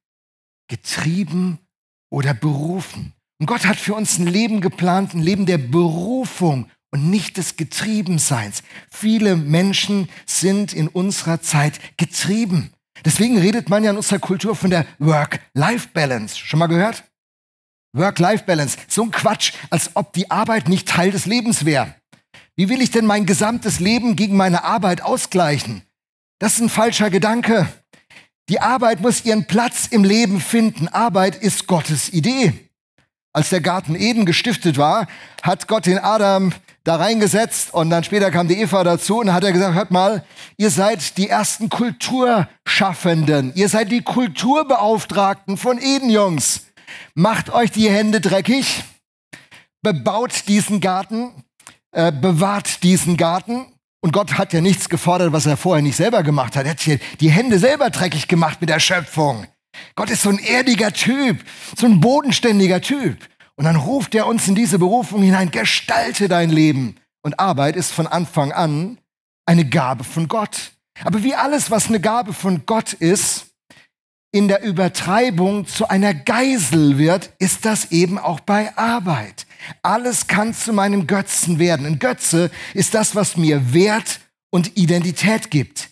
Getrieben 0.67 1.59
oder 2.09 2.33
berufen. 2.33 3.14
Und 3.39 3.47
Gott 3.47 3.65
hat 3.65 3.77
für 3.77 3.93
uns 3.93 4.17
ein 4.17 4.27
Leben 4.27 4.61
geplant, 4.61 5.13
ein 5.13 5.21
Leben 5.21 5.45
der 5.45 5.57
Berufung 5.57 6.69
und 6.91 7.09
nicht 7.09 7.37
des 7.37 7.57
Getriebenseins. 7.57 8.63
Viele 8.89 9.35
Menschen 9.35 10.09
sind 10.25 10.73
in 10.73 10.87
unserer 10.87 11.41
Zeit 11.41 11.79
getrieben. 11.97 12.71
Deswegen 13.03 13.37
redet 13.37 13.69
man 13.69 13.83
ja 13.83 13.91
in 13.91 13.97
unserer 13.97 14.19
Kultur 14.19 14.55
von 14.55 14.69
der 14.69 14.85
Work-Life-Balance. 14.99 16.37
Schon 16.37 16.59
mal 16.59 16.67
gehört? 16.67 17.03
Work-Life-Balance. 17.93 18.77
So 18.87 19.03
ein 19.03 19.11
Quatsch, 19.11 19.53
als 19.69 19.91
ob 19.95 20.13
die 20.13 20.31
Arbeit 20.31 20.69
nicht 20.69 20.87
Teil 20.87 21.11
des 21.11 21.25
Lebens 21.25 21.65
wäre. 21.65 21.93
Wie 22.55 22.69
will 22.69 22.81
ich 22.81 22.91
denn 22.91 23.05
mein 23.05 23.25
gesamtes 23.25 23.81
Leben 23.81 24.15
gegen 24.15 24.37
meine 24.37 24.63
Arbeit 24.63 25.01
ausgleichen? 25.01 25.81
Das 26.39 26.53
ist 26.53 26.61
ein 26.61 26.69
falscher 26.69 27.09
Gedanke. 27.09 27.67
Die 28.47 28.61
Arbeit 28.61 29.01
muss 29.01 29.25
ihren 29.25 29.47
Platz 29.47 29.87
im 29.87 30.03
Leben 30.03 30.39
finden. 30.39 30.87
Arbeit 30.87 31.35
ist 31.35 31.67
Gottes 31.67 32.13
Idee. 32.13 32.64
Als 33.35 33.49
der 33.49 33.59
Garten 33.59 33.95
Eden 33.95 34.25
gestiftet 34.25 34.77
war, 34.77 35.07
hat 35.43 35.67
Gott 35.67 35.87
den 35.87 35.99
Adam 35.99 36.53
da 36.85 36.95
reingesetzt 36.95 37.73
und 37.73 37.89
dann 37.89 38.05
später 38.05 38.31
kam 38.31 38.47
die 38.47 38.61
Eva 38.61 38.85
dazu 38.85 39.19
und 39.19 39.33
hat 39.33 39.43
er 39.43 39.51
gesagt, 39.51 39.75
hört 39.75 39.91
mal, 39.91 40.23
ihr 40.55 40.69
seid 40.69 41.17
die 41.17 41.27
ersten 41.27 41.67
Kulturschaffenden, 41.67 43.51
ihr 43.53 43.67
seid 43.67 43.91
die 43.91 44.03
Kulturbeauftragten 44.03 45.57
von 45.57 45.79
Eden, 45.79 46.09
Jungs. 46.09 46.67
Macht 47.13 47.49
euch 47.49 47.71
die 47.71 47.89
Hände 47.89 48.21
dreckig, 48.21 48.85
bebaut 49.81 50.47
diesen 50.47 50.79
Garten, 50.79 51.43
äh, 51.91 52.13
bewahrt 52.13 52.83
diesen 52.83 53.17
Garten. 53.17 53.65
Und 53.99 54.13
Gott 54.13 54.37
hat 54.37 54.53
ja 54.53 54.61
nichts 54.61 54.87
gefordert, 54.87 55.33
was 55.33 55.45
er 55.45 55.57
vorher 55.57 55.83
nicht 55.83 55.97
selber 55.97 56.23
gemacht 56.23 56.55
hat. 56.55 56.63
Er 56.63 56.71
hat 56.71 56.79
hier 56.79 56.99
die 57.19 57.31
Hände 57.31 57.59
selber 57.59 57.89
dreckig 57.89 58.29
gemacht 58.29 58.61
mit 58.61 58.69
der 58.69 58.79
Schöpfung. 58.79 59.45
Gott 59.95 60.09
ist 60.09 60.21
so 60.21 60.29
ein 60.29 60.39
erdiger 60.39 60.91
Typ, 60.91 61.43
so 61.75 61.85
ein 61.85 61.99
bodenständiger 61.99 62.81
Typ. 62.81 63.17
Und 63.55 63.65
dann 63.65 63.75
ruft 63.75 64.15
er 64.15 64.27
uns 64.27 64.47
in 64.47 64.55
diese 64.55 64.79
Berufung 64.79 65.21
hinein, 65.21 65.51
gestalte 65.51 66.27
dein 66.27 66.49
Leben. 66.49 66.95
Und 67.21 67.39
Arbeit 67.39 67.75
ist 67.75 67.91
von 67.91 68.07
Anfang 68.07 68.51
an 68.51 68.97
eine 69.45 69.65
Gabe 69.65 70.03
von 70.03 70.27
Gott. 70.27 70.71
Aber 71.03 71.23
wie 71.23 71.35
alles, 71.35 71.71
was 71.71 71.87
eine 71.87 71.99
Gabe 71.99 72.33
von 72.33 72.65
Gott 72.65 72.93
ist, 72.93 73.47
in 74.31 74.49
der 74.49 74.63
Übertreibung 74.63 75.65
zu 75.65 75.87
einer 75.87 76.13
Geisel 76.13 76.97
wird, 76.97 77.31
ist 77.39 77.63
das 77.63 77.91
eben 77.91 78.19
auch 78.19 78.41
bei 78.41 78.75
Arbeit. 78.77 79.47
Alles 79.81 80.27
kann 80.27 80.53
zu 80.53 80.73
meinem 80.73 81.07
Götzen 81.07 81.57
werden. 81.57 81.85
Ein 81.85 81.99
Götze 81.99 82.51
ist 82.73 82.93
das, 82.93 83.15
was 83.15 83.37
mir 83.37 83.73
Wert 83.73 84.19
und 84.51 84.77
Identität 84.77 85.51
gibt. 85.51 85.89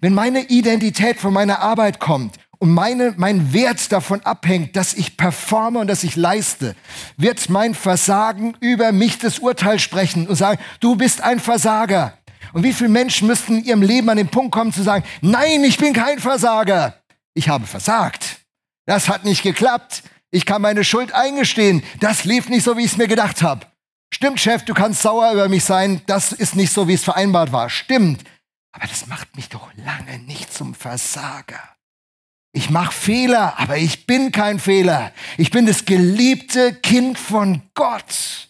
Wenn 0.00 0.12
meine 0.12 0.40
Identität 0.40 1.18
von 1.18 1.32
meiner 1.32 1.60
Arbeit 1.60 2.00
kommt, 2.00 2.36
und 2.64 2.72
meine, 2.72 3.12
mein 3.18 3.52
Wert 3.52 3.92
davon 3.92 4.22
abhängt, 4.22 4.74
dass 4.74 4.94
ich 4.94 5.18
performe 5.18 5.80
und 5.80 5.86
dass 5.86 6.02
ich 6.02 6.16
leiste, 6.16 6.74
wird 7.18 7.50
mein 7.50 7.74
Versagen 7.74 8.56
über 8.58 8.90
mich 8.90 9.18
das 9.18 9.38
Urteil 9.38 9.78
sprechen 9.78 10.26
und 10.26 10.36
sagen, 10.36 10.58
du 10.80 10.96
bist 10.96 11.20
ein 11.20 11.40
Versager. 11.40 12.16
Und 12.54 12.62
wie 12.62 12.72
viele 12.72 12.88
Menschen 12.88 13.28
müssten 13.28 13.58
in 13.58 13.64
ihrem 13.64 13.82
Leben 13.82 14.08
an 14.08 14.16
den 14.16 14.28
Punkt 14.28 14.52
kommen 14.52 14.72
zu 14.72 14.82
sagen, 14.82 15.04
nein, 15.20 15.62
ich 15.62 15.76
bin 15.76 15.92
kein 15.92 16.18
Versager. 16.18 17.02
Ich 17.34 17.50
habe 17.50 17.66
versagt. 17.66 18.38
Das 18.86 19.10
hat 19.10 19.26
nicht 19.26 19.42
geklappt. 19.42 20.02
Ich 20.30 20.46
kann 20.46 20.62
meine 20.62 20.84
Schuld 20.84 21.12
eingestehen. 21.12 21.82
Das 22.00 22.24
lief 22.24 22.48
nicht 22.48 22.64
so, 22.64 22.78
wie 22.78 22.84
ich 22.86 22.92
es 22.92 22.96
mir 22.96 23.08
gedacht 23.08 23.42
habe. 23.42 23.66
Stimmt, 24.10 24.40
Chef, 24.40 24.64
du 24.64 24.72
kannst 24.72 25.02
sauer 25.02 25.32
über 25.34 25.50
mich 25.50 25.64
sein. 25.64 26.00
Das 26.06 26.32
ist 26.32 26.56
nicht 26.56 26.72
so, 26.72 26.88
wie 26.88 26.94
es 26.94 27.04
vereinbart 27.04 27.52
war. 27.52 27.68
Stimmt. 27.68 28.24
Aber 28.72 28.86
das 28.86 29.06
macht 29.06 29.36
mich 29.36 29.50
doch 29.50 29.68
lange 29.76 30.18
nicht 30.20 30.50
zum 30.50 30.74
Versager. 30.74 31.73
Ich 32.56 32.70
mache 32.70 32.92
Fehler, 32.92 33.58
aber 33.58 33.78
ich 33.78 34.06
bin 34.06 34.30
kein 34.30 34.60
Fehler. 34.60 35.10
Ich 35.36 35.50
bin 35.50 35.66
das 35.66 35.86
geliebte 35.86 36.72
Kind 36.72 37.18
von 37.18 37.62
Gott. 37.74 38.48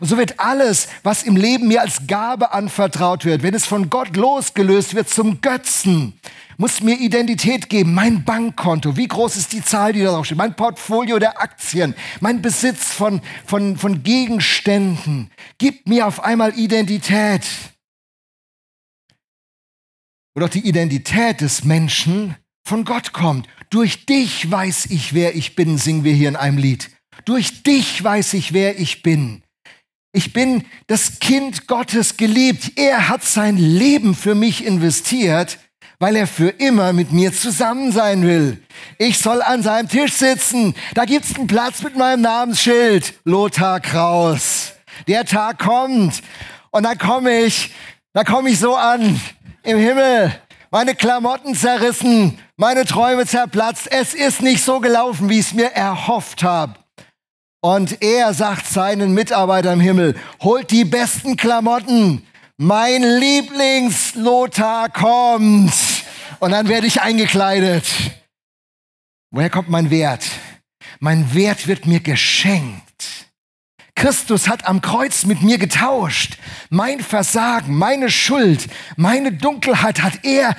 Und 0.00 0.08
so 0.08 0.16
wird 0.16 0.40
alles, 0.40 0.88
was 1.02 1.22
im 1.22 1.36
Leben 1.36 1.68
mir 1.68 1.82
als 1.82 2.06
Gabe 2.06 2.54
anvertraut 2.54 3.26
wird, 3.26 3.42
wenn 3.42 3.52
es 3.52 3.66
von 3.66 3.90
Gott 3.90 4.16
losgelöst 4.16 4.94
wird 4.94 5.10
zum 5.10 5.42
Götzen, 5.42 6.18
muss 6.56 6.80
mir 6.80 6.98
Identität 6.98 7.68
geben. 7.68 7.92
Mein 7.92 8.24
Bankkonto, 8.24 8.96
wie 8.96 9.08
groß 9.08 9.36
ist 9.36 9.52
die 9.52 9.62
Zahl, 9.62 9.92
die 9.92 10.02
da 10.02 10.12
drauf 10.12 10.24
steht? 10.24 10.38
Mein 10.38 10.56
Portfolio 10.56 11.18
der 11.18 11.38
Aktien, 11.38 11.94
mein 12.20 12.40
Besitz 12.40 12.90
von, 12.90 13.20
von, 13.44 13.76
von 13.76 14.02
Gegenständen, 14.02 15.30
gibt 15.58 15.86
mir 15.86 16.06
auf 16.06 16.24
einmal 16.24 16.58
Identität. 16.58 17.44
Und 20.34 20.42
auch 20.42 20.48
die 20.48 20.66
Identität 20.66 21.42
des 21.42 21.64
Menschen 21.64 22.34
von 22.64 22.84
Gott 22.84 23.12
kommt. 23.12 23.48
Durch 23.70 24.06
dich 24.06 24.50
weiß 24.50 24.86
ich, 24.86 25.14
wer 25.14 25.34
ich 25.34 25.54
bin, 25.54 25.78
singen 25.78 26.04
wir 26.04 26.12
hier 26.12 26.28
in 26.28 26.36
einem 26.36 26.58
Lied. 26.58 26.90
Durch 27.24 27.62
dich 27.62 28.02
weiß 28.02 28.34
ich, 28.34 28.52
wer 28.52 28.78
ich 28.78 29.02
bin. 29.02 29.42
Ich 30.12 30.32
bin 30.32 30.64
das 30.88 31.20
Kind 31.20 31.66
Gottes 31.66 32.16
geliebt. 32.16 32.72
Er 32.76 33.08
hat 33.08 33.24
sein 33.24 33.56
Leben 33.56 34.14
für 34.14 34.34
mich 34.34 34.64
investiert, 34.64 35.58
weil 35.98 36.16
er 36.16 36.26
für 36.26 36.48
immer 36.48 36.92
mit 36.92 37.12
mir 37.12 37.32
zusammen 37.32 37.92
sein 37.92 38.22
will. 38.26 38.62
Ich 38.98 39.18
soll 39.18 39.40
an 39.40 39.62
seinem 39.62 39.88
Tisch 39.88 40.12
sitzen. 40.12 40.74
Da 40.94 41.06
gibt's 41.06 41.34
einen 41.34 41.46
Platz 41.46 41.82
mit 41.82 41.96
meinem 41.96 42.20
Namensschild. 42.22 43.14
Lothar 43.24 43.80
Kraus. 43.80 44.72
Der 45.08 45.24
Tag 45.24 45.58
kommt. 45.60 46.22
Und 46.72 46.82
dann 46.82 46.98
komme 46.98 47.44
ich, 47.44 47.72
da 48.12 48.24
komme 48.24 48.50
ich 48.50 48.58
so 48.58 48.74
an 48.74 49.18
im 49.62 49.78
Himmel 49.78 50.32
meine 50.72 50.94
Klamotten 50.94 51.54
zerrissen, 51.54 52.38
meine 52.56 52.86
Träume 52.86 53.26
zerplatzt. 53.26 53.92
Es 53.92 54.14
ist 54.14 54.40
nicht 54.40 54.64
so 54.64 54.80
gelaufen, 54.80 55.28
wie 55.28 55.38
ich 55.38 55.48
es 55.48 55.52
mir 55.52 55.70
erhofft 55.72 56.42
habe. 56.42 56.74
Und 57.60 58.02
er 58.02 58.34
sagt 58.34 58.66
seinen 58.66 59.14
Mitarbeitern 59.14 59.74
im 59.74 59.80
Himmel, 59.80 60.16
holt 60.42 60.70
die 60.70 60.84
besten 60.84 61.36
Klamotten. 61.36 62.26
Mein 62.56 63.02
Lieblingslothar 63.02 64.88
kommt. 64.88 65.74
Und 66.40 66.50
dann 66.50 66.68
werde 66.68 66.86
ich 66.86 67.02
eingekleidet. 67.02 67.84
Woher 69.30 69.50
kommt 69.50 69.68
mein 69.68 69.90
Wert? 69.90 70.24
Mein 71.00 71.34
Wert 71.34 71.66
wird 71.66 71.86
mir 71.86 72.00
geschenkt. 72.00 72.91
Christus 74.02 74.48
hat 74.48 74.66
am 74.66 74.82
Kreuz 74.82 75.26
mit 75.26 75.42
mir 75.42 75.58
getauscht. 75.58 76.36
Mein 76.70 76.98
Versagen, 76.98 77.78
meine 77.78 78.10
Schuld, 78.10 78.66
meine 78.96 79.30
Dunkelheit 79.30 80.02
hat 80.02 80.24
er 80.24 80.56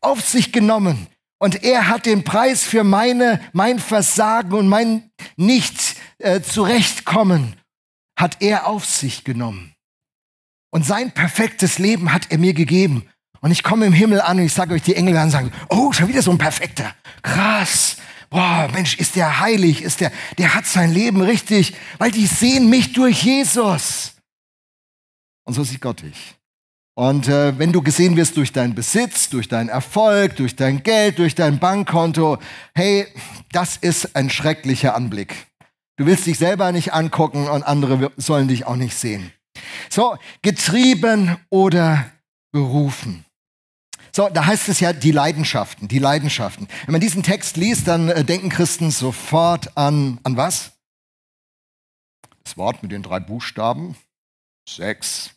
auf 0.00 0.20
sich 0.20 0.52
genommen. 0.52 1.08
Und 1.38 1.64
er 1.64 1.88
hat 1.88 2.06
den 2.06 2.22
Preis 2.22 2.62
für 2.62 2.84
meine, 2.84 3.40
mein 3.52 3.80
Versagen 3.80 4.52
und 4.52 4.68
mein 4.68 5.10
nicht 5.36 5.96
äh, 6.18 6.40
zurechtkommen, 6.40 7.56
hat 8.16 8.36
er 8.38 8.68
auf 8.68 8.84
sich 8.86 9.24
genommen. 9.24 9.74
Und 10.70 10.86
sein 10.86 11.10
perfektes 11.10 11.80
Leben 11.80 12.12
hat 12.12 12.30
er 12.30 12.38
mir 12.38 12.54
gegeben. 12.54 13.08
Und 13.40 13.50
ich 13.50 13.64
komme 13.64 13.86
im 13.86 13.92
Himmel 13.92 14.20
an 14.20 14.38
und 14.38 14.44
ich 14.44 14.54
sage 14.54 14.72
euch, 14.72 14.82
die 14.82 14.94
Engel 14.94 15.14
werden 15.14 15.30
sagen, 15.30 15.52
oh, 15.68 15.90
schon 15.90 16.06
wieder 16.06 16.22
so 16.22 16.30
ein 16.30 16.38
Perfekter. 16.38 16.94
Krass 17.22 17.93
boah, 18.34 18.68
Mensch, 18.72 18.98
ist 18.98 19.14
der 19.14 19.38
heilig, 19.38 19.82
ist 19.82 20.00
der, 20.00 20.10
der 20.38 20.54
hat 20.54 20.66
sein 20.66 20.92
Leben 20.92 21.20
richtig, 21.20 21.74
weil 21.98 22.10
die 22.10 22.26
sehen 22.26 22.68
mich 22.68 22.92
durch 22.92 23.22
Jesus. 23.22 24.14
Und 25.44 25.54
so 25.54 25.62
sieht 25.62 25.80
Gott 25.80 26.02
dich. 26.02 26.34
Und 26.96 27.28
äh, 27.28 27.56
wenn 27.58 27.72
du 27.72 27.80
gesehen 27.80 28.16
wirst 28.16 28.36
durch 28.36 28.52
deinen 28.52 28.74
Besitz, 28.74 29.28
durch 29.28 29.48
deinen 29.48 29.68
Erfolg, 29.68 30.36
durch 30.36 30.56
dein 30.56 30.82
Geld, 30.82 31.18
durch 31.18 31.34
dein 31.36 31.60
Bankkonto, 31.60 32.38
hey, 32.74 33.06
das 33.52 33.76
ist 33.76 34.16
ein 34.16 34.30
schrecklicher 34.30 34.96
Anblick. 34.96 35.46
Du 35.96 36.06
willst 36.06 36.26
dich 36.26 36.38
selber 36.38 36.72
nicht 36.72 36.92
angucken 36.92 37.46
und 37.46 37.62
andere 37.62 38.10
sollen 38.16 38.48
dich 38.48 38.66
auch 38.66 38.76
nicht 38.76 38.96
sehen. 38.96 39.32
So, 39.90 40.16
getrieben 40.42 41.36
oder 41.50 42.10
berufen. 42.52 43.24
So, 44.16 44.28
da 44.28 44.46
heißt 44.46 44.68
es 44.68 44.78
ja 44.78 44.92
die 44.92 45.10
Leidenschaften, 45.10 45.88
die 45.88 45.98
Leidenschaften. 45.98 46.68
Wenn 46.86 46.92
man 46.92 47.00
diesen 47.00 47.24
Text 47.24 47.56
liest, 47.56 47.88
dann 47.88 48.10
äh, 48.10 48.22
denken 48.22 48.48
Christen 48.48 48.92
sofort 48.92 49.76
an, 49.76 50.20
an 50.22 50.36
was? 50.36 50.70
Das 52.44 52.56
Wort 52.56 52.80
mit 52.84 52.92
den 52.92 53.02
drei 53.02 53.18
Buchstaben. 53.18 53.96
Sex. 54.68 55.30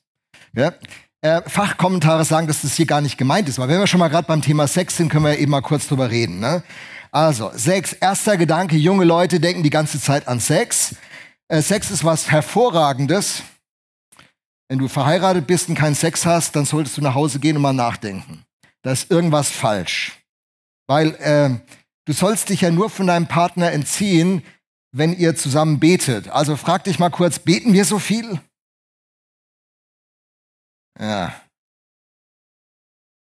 Ja? 0.54 0.74
Äh, 1.22 1.42
Fachkommentare 1.50 2.24
sagen, 2.24 2.46
dass 2.46 2.62
das 2.62 2.76
hier 2.76 2.86
gar 2.86 3.02
nicht 3.02 3.18
gemeint 3.18 3.50
ist. 3.50 3.58
Aber 3.58 3.68
wenn 3.68 3.80
wir 3.80 3.88
schon 3.88 4.00
mal 4.00 4.10
gerade 4.10 4.28
beim 4.28 4.44
Thema 4.44 4.68
Sex 4.68 4.96
sind, 4.96 5.10
können 5.10 5.26
wir 5.26 5.40
eben 5.40 5.50
mal 5.50 5.62
kurz 5.62 5.88
drüber 5.88 6.12
reden. 6.12 6.40
Ne? 6.40 6.62
Also, 7.12 7.50
Sex, 7.56 7.94
erster 7.94 8.38
Gedanke, 8.38 8.76
junge 8.76 9.06
Leute 9.06 9.40
denken 9.40 9.64
die 9.64 9.72
ganze 9.72 10.00
Zeit 10.00 10.28
an 10.28 10.40
Sex. 10.40 10.96
Äh, 11.48 11.64
Sex 11.64 11.90
ist 11.90 12.06
was 12.06 12.30
Hervorragendes. 12.30 13.42
Wenn 14.70 14.78
du 14.78 14.88
verheiratet 14.88 15.48
bist 15.48 15.68
und 15.68 15.74
keinen 15.74 15.96
Sex 15.96 16.28
hast, 16.28 16.56
dann 16.56 16.66
solltest 16.66 16.96
du 16.98 17.02
nach 17.02 17.16
Hause 17.16 17.40
gehen 17.40 17.56
und 17.56 17.64
mal 17.64 17.74
nachdenken 17.74 18.44
da 18.84 18.92
ist 18.92 19.12
irgendwas 19.12 19.50
falsch. 19.50 20.18
Weil 20.88 21.16
äh, 21.16 21.60
du 22.06 22.14
sollst 22.14 22.50
dich 22.50 22.62
ja 22.62 22.72
nur 22.72 22.90
von 22.90 23.08
deinem 23.08 23.28
Partner 23.28 23.72
entziehen, 23.72 24.44
wenn 24.92 25.14
ihr 25.14 25.36
zusammen 25.36 25.80
betet. 25.80 26.30
Also 26.30 26.56
frag 26.56 26.84
dich 26.86 27.00
mal 27.00 27.10
kurz, 27.10 27.40
beten 27.40 27.74
wir 27.74 27.86
so 27.86 28.00
viel? 28.00 28.40
Ja. 31.00 31.40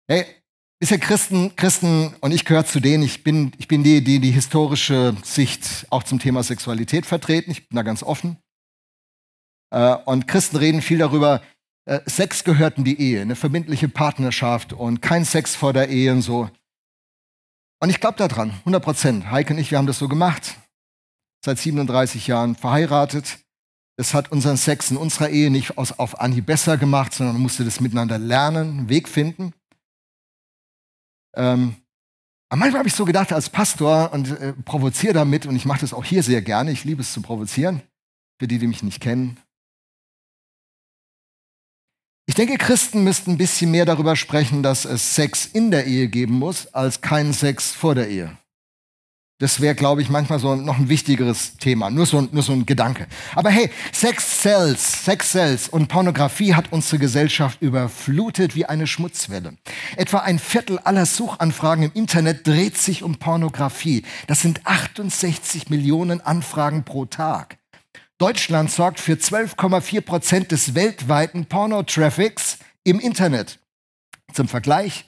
Hey, 0.09 0.27
ist 0.81 0.91
ja 0.91 0.97
Christen, 0.97 1.57
Christen, 1.57 2.15
und 2.21 2.33
ich 2.33 2.45
gehöre 2.45 2.65
zu 2.65 2.81
denen, 2.81 3.03
ich 3.03 3.25
bin, 3.25 3.53
ich 3.59 3.67
bin 3.67 3.83
die, 3.83 4.03
die 4.03 4.21
die 4.21 4.31
historische 4.31 5.17
Sicht 5.25 5.87
auch 5.91 6.05
zum 6.05 6.21
Thema 6.21 6.43
Sexualität 6.43 7.05
vertreten. 7.05 7.51
Ich 7.51 7.69
bin 7.69 7.77
da 7.77 7.83
ganz 7.83 8.03
offen. 8.03 8.39
Äh, 9.71 9.97
und 10.05 10.29
Christen 10.29 10.57
reden 10.57 10.81
viel 10.81 10.99
darüber, 10.99 11.43
äh, 11.89 12.03
Sex 12.05 12.45
gehört 12.45 12.77
in 12.77 12.85
die 12.85 13.01
Ehe, 13.01 13.23
eine 13.23 13.35
verbindliche 13.35 13.89
Partnerschaft 13.89 14.75
und 14.75 15.01
kein 15.01 15.25
Sex 15.25 15.57
vor 15.57 15.73
der 15.73 15.89
Ehe 15.89 16.13
und 16.13 16.21
so. 16.21 16.51
Und 17.81 17.89
ich 17.89 17.99
glaube 17.99 18.19
daran, 18.19 18.51
100 18.51 18.83
Prozent. 18.83 19.31
Heike 19.31 19.55
und 19.55 19.59
ich, 19.59 19.71
wir 19.71 19.79
haben 19.79 19.87
das 19.87 19.99
so 19.99 20.07
gemacht. 20.07 20.57
Seit 21.43 21.59
37 21.59 22.27
Jahren 22.27 22.57
verheiratet. 22.57 23.39
Es 23.97 24.13
hat 24.13 24.31
unseren 24.31 24.59
Sex 24.59 24.91
in 24.91 24.99
unserer 24.99 25.31
Ehe 25.31 25.51
nicht 25.51 25.79
aus, 25.79 25.99
auf 25.99 26.21
Anhieb 26.21 26.47
besser 26.47 26.77
gemacht, 26.77 27.15
sondern 27.15 27.37
man 27.37 27.43
musste 27.43 27.65
das 27.65 27.81
miteinander 27.81 28.19
lernen, 28.19 28.81
einen 28.81 28.89
Weg 28.91 29.09
finden. 29.09 29.55
Ähm, 31.37 31.77
aber 32.51 32.61
manchmal 32.61 32.81
habe 32.81 32.89
ich 32.89 32.95
so 32.95 33.07
gedacht 33.07 33.33
als 33.33 33.49
Pastor 33.49 34.13
und 34.13 34.31
äh, 34.41 34.53
provoziere 34.53 35.15
damit, 35.15 35.47
und 35.47 35.57
ich 35.57 35.65
mache 35.65 35.81
das 35.81 35.95
auch 35.95 36.05
hier 36.05 36.23
sehr 36.23 36.43
gerne, 36.43 36.71
ich 36.71 36.85
liebe 36.85 37.01
es 37.01 37.13
zu 37.13 37.23
provozieren. 37.23 37.83
für 38.39 38.47
die, 38.47 38.59
die 38.59 38.67
mich 38.67 38.83
nicht 38.83 39.01
kennen. 39.01 39.39
Ich 42.29 42.35
denke, 42.35 42.59
Christen 42.59 43.05
müssten 43.05 43.33
ein 43.33 43.39
bisschen 43.39 43.71
mehr 43.71 43.87
darüber 43.87 44.15
sprechen, 44.15 44.63
dass 44.63 44.85
es 44.85 45.15
Sex 45.15 45.47
in 45.47 45.71
der 45.71 45.87
Ehe 45.87 46.09
geben 46.09 46.35
muss, 46.35 46.67
als 46.75 47.01
keinen 47.01 47.33
Sex 47.33 47.71
vor 47.73 47.95
der 47.95 48.11
Ehe. 48.11 48.37
Das 49.39 49.63
wäre, 49.63 49.75
glaube 49.75 50.03
ich, 50.03 50.11
manchmal 50.11 50.39
so 50.39 50.55
noch 50.55 50.77
ein 50.77 50.91
wichtigeres 50.91 51.57
Thema. 51.57 51.89
Nur 51.89 52.05
so, 52.05 52.21
nur 52.21 52.43
so 52.43 52.53
ein 52.53 52.67
Gedanke. 52.67 53.07
Aber 53.35 53.49
hey, 53.49 53.71
Sex 53.93 54.43
sells, 54.43 55.07
Sex 55.07 55.33
sells 55.33 55.71
und 55.71 55.89
Pornografie 55.89 56.53
hat 56.53 56.71
unsere 56.71 56.99
Gesellschaft 56.99 57.63
überflutet 57.63 58.55
wie 58.55 58.67
eine 58.67 58.87
Schmutzwelle. 58.87 59.57
Etwa 59.97 60.19
ein 60.19 60.39
Viertel 60.39 60.79
aller 60.81 61.07
Suchanfragen 61.07 61.85
im 61.85 61.93
Internet 61.95 62.47
dreht 62.47 62.77
sich 62.77 63.03
um 63.03 63.15
Pornografie. 63.15 64.05
Das 64.27 64.41
sind 64.41 64.67
68 64.67 65.71
Millionen 65.71 66.21
Anfragen 66.21 66.85
pro 66.85 67.07
Tag. 67.07 67.58
Deutschland 68.19 68.71
sorgt 68.71 68.99
für 68.99 69.13
12,4 69.13 70.01
Prozent 70.01 70.51
des 70.51 70.75
weltweiten 70.75 71.47
Pornotraffics 71.47 72.59
im 72.83 72.99
Internet. 72.99 73.61
Zum 74.33 74.49
Vergleich, 74.49 75.05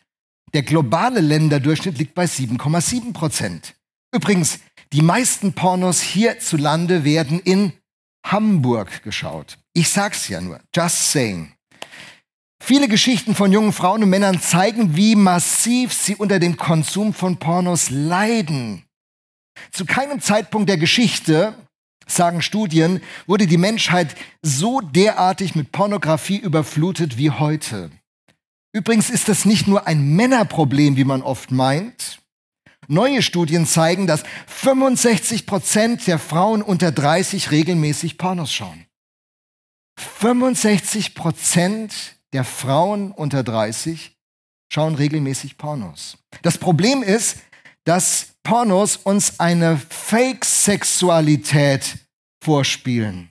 der 0.54 0.62
globale 0.62 1.20
Länderdurchschnitt 1.20 1.98
liegt 1.98 2.14
bei 2.14 2.24
7,7 2.24 3.12
Prozent. 3.12 3.74
Übrigens, 4.14 4.60
die 4.92 5.02
meisten 5.02 5.52
Pornos 5.54 6.00
hierzulande 6.00 7.04
werden 7.04 7.40
in 7.40 7.72
Hamburg 8.24 9.02
geschaut. 9.02 9.58
Ich 9.72 9.88
sag's 9.88 10.28
ja 10.28 10.40
nur, 10.40 10.60
just 10.74 11.10
saying. 11.10 11.52
Viele 12.62 12.88
Geschichten 12.88 13.34
von 13.34 13.50
jungen 13.50 13.72
Frauen 13.72 14.04
und 14.04 14.10
Männern 14.10 14.40
zeigen, 14.40 14.94
wie 14.94 15.16
massiv 15.16 15.92
sie 15.92 16.14
unter 16.14 16.38
dem 16.38 16.56
Konsum 16.56 17.14
von 17.14 17.38
Pornos 17.38 17.90
leiden. 17.90 18.84
Zu 19.72 19.84
keinem 19.84 20.20
Zeitpunkt 20.20 20.68
der 20.68 20.76
Geschichte 20.76 21.54
sagen 22.06 22.42
Studien, 22.42 23.00
wurde 23.26 23.46
die 23.46 23.56
Menschheit 23.56 24.14
so 24.42 24.80
derartig 24.80 25.54
mit 25.54 25.72
Pornografie 25.72 26.38
überflutet 26.38 27.18
wie 27.18 27.30
heute. 27.30 27.90
Übrigens 28.72 29.10
ist 29.10 29.28
das 29.28 29.44
nicht 29.44 29.66
nur 29.66 29.86
ein 29.86 30.14
Männerproblem, 30.14 30.96
wie 30.96 31.04
man 31.04 31.22
oft 31.22 31.50
meint. 31.50 32.20
Neue 32.88 33.22
Studien 33.22 33.66
zeigen, 33.66 34.06
dass 34.06 34.22
65 34.46 35.46
Prozent 35.46 36.06
der 36.06 36.18
Frauen 36.18 36.62
unter 36.62 36.92
30 36.92 37.50
regelmäßig 37.50 38.18
Pornos 38.18 38.52
schauen. 38.52 38.86
65 39.96 41.14
Prozent 41.14 42.16
der 42.32 42.44
Frauen 42.44 43.12
unter 43.12 43.42
30 43.42 44.16
schauen 44.72 44.94
regelmäßig 44.94 45.58
Pornos. 45.58 46.18
Das 46.42 46.58
Problem 46.58 47.02
ist, 47.02 47.38
dass 47.84 48.29
Pornos 48.42 48.96
uns 48.96 49.40
eine 49.40 49.78
Fake-Sexualität 49.78 51.98
vorspielen. 52.42 53.30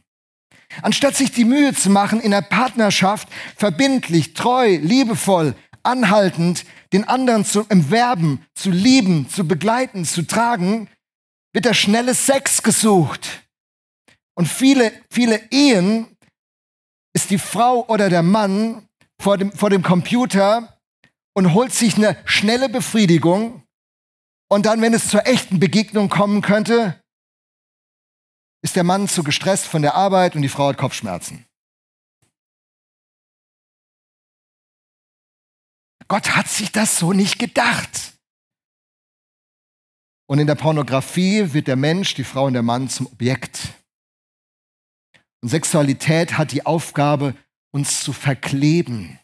Anstatt 0.81 1.15
sich 1.15 1.31
die 1.31 1.45
Mühe 1.45 1.73
zu 1.73 1.89
machen, 1.89 2.21
in 2.21 2.31
der 2.31 2.41
Partnerschaft 2.41 3.27
verbindlich, 3.55 4.33
treu, 4.33 4.77
liebevoll, 4.77 5.55
anhaltend 5.83 6.65
den 6.93 7.07
anderen 7.07 7.45
zu 7.45 7.63
umwerben, 7.63 8.45
zu 8.55 8.71
lieben, 8.71 9.29
zu 9.29 9.47
begleiten, 9.47 10.05
zu 10.05 10.23
tragen, 10.23 10.89
wird 11.53 11.65
der 11.65 11.73
schnelle 11.73 12.13
Sex 12.13 12.61
gesucht. 12.61 13.47
Und 14.35 14.47
viele, 14.47 14.91
viele 15.09 15.41
Ehen 15.51 16.07
ist 17.13 17.29
die 17.29 17.37
Frau 17.37 17.85
oder 17.87 18.09
der 18.09 18.23
Mann 18.23 18.87
vor 19.21 19.37
dem, 19.37 19.51
vor 19.51 19.69
dem 19.69 19.83
Computer 19.83 20.79
und 21.33 21.53
holt 21.53 21.73
sich 21.73 21.97
eine 21.97 22.17
schnelle 22.25 22.69
Befriedigung 22.69 23.63
und 24.49 24.65
dann, 24.65 24.81
wenn 24.81 24.93
es 24.93 25.07
zur 25.07 25.25
echten 25.27 25.59
Begegnung 25.59 26.09
kommen 26.09 26.41
könnte, 26.41 27.01
ist 28.61 28.75
der 28.75 28.83
Mann 28.83 29.07
zu 29.07 29.23
gestresst 29.23 29.65
von 29.65 29.81
der 29.81 29.95
Arbeit 29.95 30.35
und 30.35 30.41
die 30.41 30.49
Frau 30.49 30.67
hat 30.67 30.77
Kopfschmerzen. 30.77 31.45
Gott 36.07 36.35
hat 36.35 36.47
sich 36.47 36.71
das 36.71 36.97
so 36.97 37.13
nicht 37.13 37.37
gedacht. 37.37 38.13
Und 40.27 40.39
in 40.39 40.47
der 40.47 40.55
Pornografie 40.55 41.53
wird 41.53 41.67
der 41.67 41.75
Mensch, 41.75 42.15
die 42.15 42.23
Frau 42.23 42.45
und 42.45 42.53
der 42.53 42.63
Mann 42.63 42.89
zum 42.89 43.05
Objekt. 43.07 43.59
Und 45.41 45.49
Sexualität 45.49 46.37
hat 46.37 46.51
die 46.51 46.65
Aufgabe, 46.65 47.35
uns 47.71 48.03
zu 48.03 48.13
verkleben. 48.13 49.19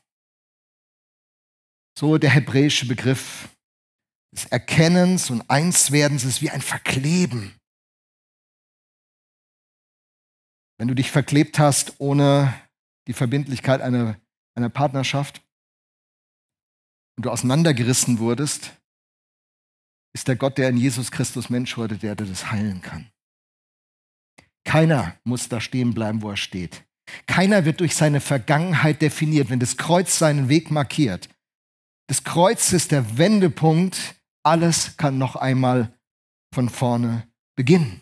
So 1.98 2.18
der 2.20 2.30
hebräische 2.30 2.88
Begriff 2.88 3.50
des 4.36 4.46
Erkennens 4.46 5.30
und 5.30 5.50
Einswerdens 5.50 6.26
ist 6.26 6.42
wie 6.42 6.50
ein 6.50 6.62
Verkleben. 6.62 7.54
Wenn 10.78 10.90
du 10.90 10.94
dich 10.94 11.10
verklebt 11.10 11.58
hast 11.58 11.96
ohne 12.00 12.54
die 13.08 13.14
Verbindlichkeit 13.14 13.82
einer, 13.82 14.20
einer 14.56 14.70
Partnerschaft 14.70 15.42
und 17.18 17.26
du 17.26 17.32
auseinandergerissen 17.32 18.20
wurdest, 18.20 18.76
ist 20.14 20.28
der 20.28 20.36
Gott, 20.36 20.58
der 20.58 20.70
in 20.70 20.78
Jesus 20.78 21.12
Christus 21.12 21.50
Mensch 21.50 21.78
wurde, 21.78 21.98
der 21.98 22.16
dir 22.16 22.26
das 22.26 22.52
heilen 22.52 22.82
kann. 22.82 23.10
Keiner 24.66 25.18
muss 25.24 25.48
da 25.48 25.62
stehen 25.62 25.94
bleiben, 25.94 26.22
wo 26.22 26.32
er 26.32 26.38
steht. 26.38 26.84
Keiner 27.28 27.66
wird 27.66 27.80
durch 27.80 27.96
seine 27.96 28.20
Vergangenheit 28.20 29.02
definiert, 29.02 29.50
wenn 29.50 29.60
das 29.60 29.78
Kreuz 29.78 30.18
seinen 30.18 30.50
Weg 30.50 30.72
markiert. 30.72 31.30
Das 32.08 32.24
Kreuz 32.24 32.74
ist 32.74 32.92
der 32.92 33.18
Wendepunkt 33.18 34.16
alles 34.46 34.98
kann 34.98 35.18
noch 35.18 35.36
einmal 35.36 35.94
von 36.54 36.70
vorne 36.70 37.28
beginnen. 37.56 38.02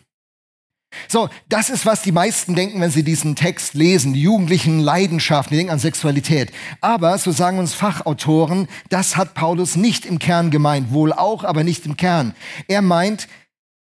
So, 1.08 1.28
das 1.48 1.70
ist, 1.70 1.86
was 1.86 2.02
die 2.02 2.12
meisten 2.12 2.54
denken, 2.54 2.80
wenn 2.80 2.90
sie 2.90 3.02
diesen 3.02 3.34
Text 3.34 3.74
lesen. 3.74 4.14
Die 4.14 4.22
jugendlichen 4.22 4.78
Leidenschaften, 4.78 5.50
die 5.52 5.56
denken 5.58 5.72
an 5.72 5.78
Sexualität. 5.80 6.52
Aber, 6.80 7.18
so 7.18 7.32
sagen 7.32 7.58
uns 7.58 7.74
Fachautoren, 7.74 8.68
das 8.90 9.16
hat 9.16 9.34
Paulus 9.34 9.74
nicht 9.74 10.06
im 10.06 10.20
Kern 10.20 10.50
gemeint. 10.50 10.92
Wohl 10.92 11.12
auch, 11.12 11.42
aber 11.44 11.64
nicht 11.64 11.84
im 11.86 11.96
Kern. 11.96 12.34
Er 12.68 12.80
meint, 12.80 13.28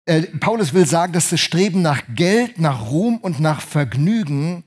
äh, 0.07 0.23
Paulus 0.23 0.73
will 0.73 0.87
sagen, 0.87 1.13
dass 1.13 1.31
das 1.31 1.41
Streben 1.41 1.83
nach 1.83 2.03
Geld, 2.15 2.61
nach 2.61 2.91
Ruhm 2.91 3.19
und 3.19 3.41
nach 3.41 3.61
Vergnügen, 3.61 4.65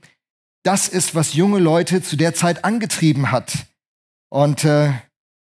das 0.64 0.88
ist, 0.88 1.14
was 1.14 1.34
junge 1.34 1.60
Leute 1.60 2.02
zu 2.02 2.16
der 2.16 2.34
Zeit 2.34 2.64
angetrieben 2.64 3.30
hat. 3.30 3.66
Und 4.30 4.64
äh, 4.64 4.92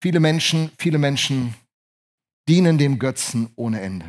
viele 0.01 0.19
Menschen, 0.19 0.71
viele 0.77 0.97
Menschen 0.97 1.55
dienen 2.47 2.77
dem 2.77 2.99
Götzen 2.99 3.49
ohne 3.55 3.81
Ende. 3.81 4.05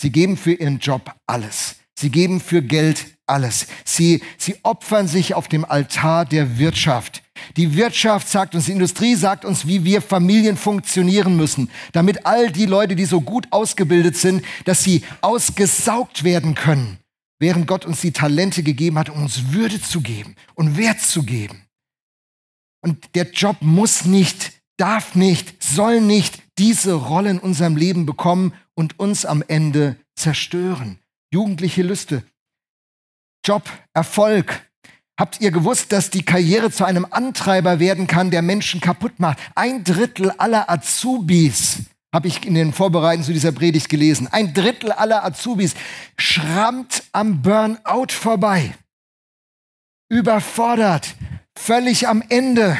Sie 0.00 0.10
geben 0.10 0.36
für 0.36 0.52
ihren 0.52 0.78
Job 0.78 1.14
alles. 1.26 1.76
Sie 1.98 2.10
geben 2.10 2.40
für 2.40 2.62
Geld 2.62 3.18
alles. 3.26 3.66
Sie, 3.84 4.22
sie 4.38 4.56
opfern 4.62 5.06
sich 5.06 5.34
auf 5.34 5.48
dem 5.48 5.64
Altar 5.64 6.24
der 6.24 6.58
Wirtschaft. 6.58 7.22
Die 7.56 7.76
Wirtschaft 7.76 8.28
sagt 8.28 8.54
uns, 8.54 8.66
die 8.66 8.72
Industrie 8.72 9.14
sagt 9.14 9.44
uns, 9.44 9.66
wie 9.66 9.84
wir 9.84 10.02
Familien 10.02 10.56
funktionieren 10.56 11.36
müssen, 11.36 11.70
damit 11.92 12.26
all 12.26 12.50
die 12.50 12.66
Leute, 12.66 12.96
die 12.96 13.04
so 13.04 13.20
gut 13.20 13.46
ausgebildet 13.50 14.16
sind, 14.16 14.44
dass 14.64 14.82
sie 14.82 15.02
ausgesaugt 15.20 16.24
werden 16.24 16.54
können, 16.54 16.98
während 17.38 17.66
Gott 17.66 17.84
uns 17.84 18.00
die 18.00 18.12
Talente 18.12 18.62
gegeben 18.62 18.98
hat, 18.98 19.10
um 19.10 19.22
uns 19.22 19.52
Würde 19.52 19.80
zu 19.80 20.00
geben 20.00 20.34
und 20.54 20.76
Wert 20.76 21.00
zu 21.00 21.22
geben. 21.22 21.62
Und 22.82 23.14
der 23.14 23.30
Job 23.30 23.56
muss 23.60 24.06
nicht, 24.06 24.52
darf 24.78 25.14
nicht, 25.14 25.62
soll 25.62 26.00
nicht 26.00 26.39
diese 26.60 26.92
Rolle 26.92 27.30
in 27.30 27.38
unserem 27.38 27.74
Leben 27.74 28.04
bekommen 28.04 28.52
und 28.74 28.98
uns 28.98 29.24
am 29.24 29.42
Ende 29.48 29.96
zerstören. 30.14 30.98
Jugendliche 31.32 31.82
Lüste, 31.82 32.22
Job, 33.46 33.62
Erfolg. 33.94 34.60
Habt 35.18 35.40
ihr 35.40 35.52
gewusst, 35.52 35.90
dass 35.90 36.10
die 36.10 36.22
Karriere 36.22 36.70
zu 36.70 36.84
einem 36.84 37.06
Antreiber 37.08 37.80
werden 37.80 38.06
kann, 38.06 38.30
der 38.30 38.42
Menschen 38.42 38.82
kaputt 38.82 39.18
macht? 39.18 39.38
Ein 39.54 39.84
Drittel 39.84 40.32
aller 40.32 40.68
Azubis, 40.68 41.84
habe 42.12 42.28
ich 42.28 42.44
in 42.44 42.54
den 42.54 42.74
Vorbereitungen 42.74 43.24
zu 43.24 43.32
dieser 43.32 43.52
Predigt 43.52 43.88
gelesen, 43.88 44.28
ein 44.30 44.52
Drittel 44.52 44.92
aller 44.92 45.24
Azubis 45.24 45.74
schrammt 46.18 47.04
am 47.12 47.40
Burnout 47.40 48.08
vorbei. 48.10 48.74
Überfordert, 50.10 51.14
völlig 51.56 52.06
am 52.06 52.22
Ende 52.28 52.76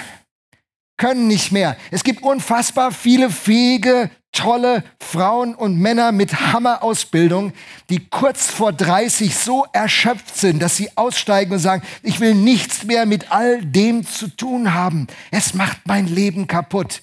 können 1.01 1.27
nicht 1.27 1.51
mehr. 1.51 1.77
Es 1.91 2.05
gibt 2.05 2.23
unfassbar 2.23 2.93
viele 2.93 3.31
fähige, 3.31 4.11
tolle 4.33 4.85
Frauen 5.01 5.55
und 5.55 5.79
Männer 5.79 6.13
mit 6.13 6.53
Hammerausbildung, 6.53 7.55
die 7.89 8.07
kurz 8.11 8.51
vor 8.51 8.73
30 8.73 9.35
so 9.35 9.67
erschöpft 9.73 10.37
sind, 10.37 10.61
dass 10.61 10.77
sie 10.77 10.91
aussteigen 10.97 11.53
und 11.55 11.59
sagen, 11.59 11.83
ich 12.03 12.21
will 12.21 12.35
nichts 12.35 12.85
mehr 12.85 13.07
mit 13.07 13.33
all 13.33 13.65
dem 13.65 14.07
zu 14.07 14.29
tun 14.29 14.75
haben. 14.75 15.07
Es 15.31 15.55
macht 15.55 15.79
mein 15.87 16.07
Leben 16.07 16.47
kaputt. 16.47 17.03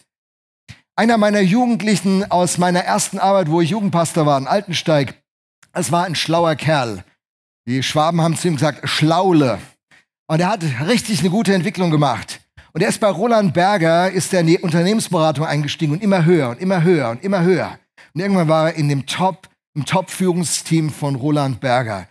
Einer 0.96 1.18
meiner 1.18 1.42
Jugendlichen 1.42 2.30
aus 2.32 2.60
meiner 2.60 2.82
ersten 2.82 3.18
Arbeit, 3.18 3.50
wo 3.50 3.62
ich 3.62 3.72
Jugendpastor 3.72 4.28
war, 4.28 4.38
in 4.38 4.48
Altensteig, 4.48 5.16
es 5.74 5.92
war 5.92 6.06
ein 6.06 6.16
schlauer 6.16 6.56
Kerl. 6.56 7.04
Die 7.68 7.82
Schwaben 7.82 8.22
haben 8.22 8.38
zu 8.38 8.48
ihm 8.48 8.56
gesagt, 8.56 8.88
Schlaule. 8.88 9.60
Und 10.28 10.40
er 10.40 10.50
hat 10.50 10.64
richtig 10.86 11.22
eine 11.22 11.30
gute 11.32 11.56
Entwicklung 11.56 11.90
gemacht. 11.90 12.42
Und 12.78 12.84
erst 12.84 13.00
bei 13.00 13.10
Roland 13.10 13.56
Berger 13.56 14.12
ist 14.12 14.32
er 14.36 14.42
in 14.42 14.46
die 14.46 14.60
Unternehmensberatung 14.60 15.44
eingestiegen 15.44 15.94
und 15.94 16.04
immer 16.04 16.26
höher 16.26 16.50
und 16.50 16.62
immer 16.62 16.84
höher 16.84 17.10
und 17.10 17.24
immer 17.24 17.42
höher. 17.42 17.80
Und 18.14 18.22
irgendwann 18.22 18.50
war 18.50 18.68
er 18.70 18.76
in 18.76 18.88
dem 18.88 19.08
Top, 19.08 19.50
im 19.74 19.84
Top-Führungsteam 19.84 20.92
von 20.92 21.16
Roland 21.16 21.60
Berger. 21.60 22.08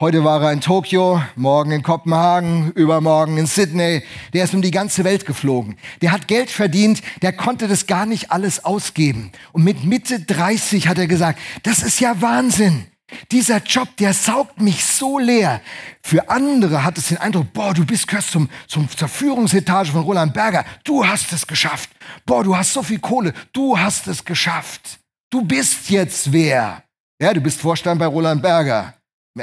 Heute 0.00 0.24
war 0.24 0.42
er 0.42 0.50
in 0.50 0.60
Tokio, 0.60 1.22
morgen 1.36 1.70
in 1.70 1.84
Kopenhagen, 1.84 2.72
übermorgen 2.72 3.38
in 3.38 3.46
Sydney. 3.46 4.02
Der 4.34 4.42
ist 4.42 4.54
um 4.54 4.60
die 4.60 4.72
ganze 4.72 5.04
Welt 5.04 5.24
geflogen. 5.24 5.76
Der 6.02 6.10
hat 6.10 6.26
Geld 6.26 6.50
verdient, 6.50 7.00
der 7.22 7.32
konnte 7.32 7.68
das 7.68 7.86
gar 7.86 8.04
nicht 8.04 8.32
alles 8.32 8.64
ausgeben. 8.64 9.30
Und 9.52 9.62
mit 9.62 9.84
Mitte 9.84 10.18
30 10.18 10.88
hat 10.88 10.98
er 10.98 11.06
gesagt, 11.06 11.38
das 11.62 11.80
ist 11.84 12.00
ja 12.00 12.20
Wahnsinn. 12.20 12.86
Dieser 13.30 13.58
Job, 13.62 13.96
der 13.96 14.12
saugt 14.12 14.60
mich 14.60 14.84
so 14.84 15.18
leer. 15.18 15.60
Für 16.02 16.28
andere 16.28 16.84
hat 16.84 16.98
es 16.98 17.08
den 17.08 17.18
Eindruck, 17.18 17.52
boah, 17.52 17.72
du 17.72 17.84
bist 17.84 18.06
gehörst 18.06 18.30
zum, 18.32 18.48
zum, 18.66 18.88
zur 18.88 19.08
Führungsetage 19.08 19.92
von 19.92 20.02
Roland 20.02 20.34
Berger. 20.34 20.64
Du 20.84 21.06
hast 21.06 21.32
es 21.32 21.46
geschafft. 21.46 21.90
Boah, 22.26 22.44
du 22.44 22.56
hast 22.56 22.72
so 22.72 22.82
viel 22.82 22.98
Kohle. 22.98 23.32
Du 23.52 23.78
hast 23.78 24.06
es 24.08 24.24
geschafft. 24.24 24.98
Du 25.30 25.42
bist 25.42 25.90
jetzt 25.90 26.32
wer? 26.32 26.82
Ja, 27.20 27.32
du 27.32 27.40
bist 27.40 27.60
Vorstand 27.60 27.98
bei 27.98 28.06
Roland 28.06 28.42
Berger. 28.42 28.94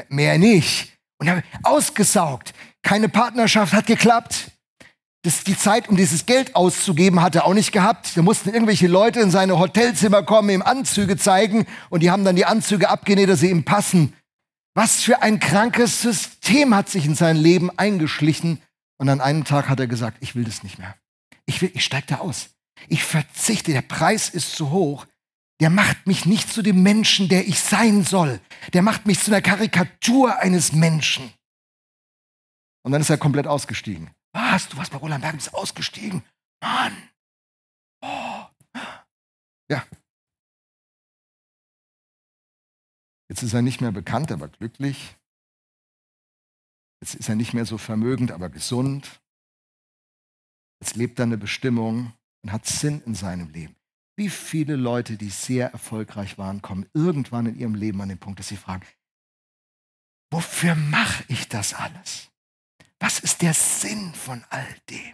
Mehr 0.10 0.38
nicht. 0.38 0.94
Und 1.20 1.28
er 1.28 1.44
ausgesaugt. 1.64 2.54
Keine 2.82 3.10
Partnerschaft 3.10 3.74
hat 3.74 3.88
geklappt. 3.88 4.52
Das, 5.26 5.44
die 5.44 5.58
Zeit, 5.58 5.90
um 5.90 5.98
dieses 5.98 6.26
Geld 6.26 6.56
auszugeben, 6.56 7.22
hat 7.22 7.36
er 7.36 7.46
auch 7.46 7.54
nicht 7.54 7.72
gehabt. 7.72 8.16
Da 8.16 8.22
mussten 8.22 8.50
irgendwelche 8.50 8.88
Leute 8.88 9.20
in 9.20 9.32
seine 9.32 9.60
Hotelzimmer 9.60 10.24
kommen, 10.24 10.50
ihm 10.50 10.62
Anzüge 10.62 11.18
zeigen 11.18 11.66
und 11.90 12.02
die 12.04 12.12
haben 12.12 12.24
dann 12.24 12.36
die 12.36 12.46
Anzüge 12.46 12.90
abgenäht, 12.90 13.30
dass 13.30 13.40
sie 13.40 13.50
ihm 13.50 13.66
passen. 13.66 14.14
Was 14.76 15.02
für 15.02 15.22
ein 15.22 15.40
krankes 15.40 16.02
System 16.02 16.76
hat 16.76 16.90
sich 16.90 17.06
in 17.06 17.16
sein 17.16 17.38
Leben 17.38 17.70
eingeschlichen. 17.78 18.62
Und 18.98 19.10
an 19.10 19.20
einem 19.20 19.44
Tag 19.44 19.68
hat 19.68 19.80
er 19.80 19.88
gesagt, 19.88 20.18
ich 20.22 20.36
will 20.36 20.46
das 20.46 20.64
nicht 20.64 20.80
mehr. 20.80 20.96
Ich 21.46 21.62
will, 21.62 21.72
ich 21.74 21.84
steige 21.84 22.08
da 22.08 22.16
aus. 22.20 22.50
Ich 22.88 23.04
verzichte, 23.04 23.72
der 23.72 23.82
Preis 23.82 24.30
ist 24.30 24.56
zu 24.56 24.70
hoch 24.72 25.06
der 25.62 25.70
macht 25.70 26.06
mich 26.06 26.26
nicht 26.26 26.52
zu 26.52 26.62
dem 26.62 26.84
Menschen, 26.84 27.30
der 27.30 27.48
ich 27.48 27.60
sein 27.60 28.04
soll. 28.04 28.40
Der 28.74 28.82
macht 28.82 29.06
mich 29.06 29.20
zu 29.20 29.32
einer 29.32 29.42
Karikatur 29.42 30.38
eines 30.40 30.74
Menschen. 30.74 31.32
Und 32.84 32.92
dann 32.92 33.02
ist 33.02 33.10
er 33.10 33.18
komplett 33.18 33.48
ausgestiegen. 33.48 34.10
Was? 34.36 34.68
Du 34.68 34.76
warst 34.76 34.92
bei 34.92 34.98
Roland 34.98 35.22
Berg, 35.22 35.36
bist 35.36 35.54
ausgestiegen? 35.54 36.22
Mann. 36.62 37.10
Oh. 38.02 38.46
Ja. 39.72 39.88
Jetzt 43.30 43.44
ist 43.44 43.54
er 43.54 43.62
nicht 43.62 43.80
mehr 43.80 43.94
bekannt, 43.94 44.34
aber 44.34 44.50
glücklich. 44.50 45.16
Jetzt 47.02 47.16
ist 47.16 47.30
er 47.30 47.36
nicht 47.36 47.54
mehr 47.54 47.66
so 47.66 47.78
vermögend, 47.78 48.34
aber 48.34 48.50
gesund. 48.50 49.22
Jetzt 50.82 50.98
lebt 50.98 51.18
er 51.20 51.24
eine 51.24 51.38
Bestimmung 51.38 52.14
und 52.44 52.52
hat 52.52 52.66
Sinn 52.66 53.02
in 53.06 53.16
seinem 53.16 53.50
Leben. 53.52 53.78
Wie 54.18 54.30
viele 54.30 54.76
Leute, 54.76 55.16
die 55.16 55.30
sehr 55.30 55.72
erfolgreich 55.72 56.38
waren, 56.38 56.62
kommen 56.62 56.90
irgendwann 56.94 57.46
in 57.46 57.58
ihrem 57.58 57.76
Leben 57.76 58.02
an 58.02 58.10
den 58.10 58.20
Punkt, 58.20 58.40
dass 58.40 58.50
sie 58.50 58.58
fragen, 58.58 58.86
wofür 60.30 60.76
mache 60.76 61.24
ich 61.30 61.48
das 61.48 61.74
alles? 61.74 62.30
Was 63.00 63.20
ist 63.20 63.42
der 63.42 63.54
Sinn 63.54 64.14
von 64.14 64.44
all 64.50 64.68
dem? 64.90 65.12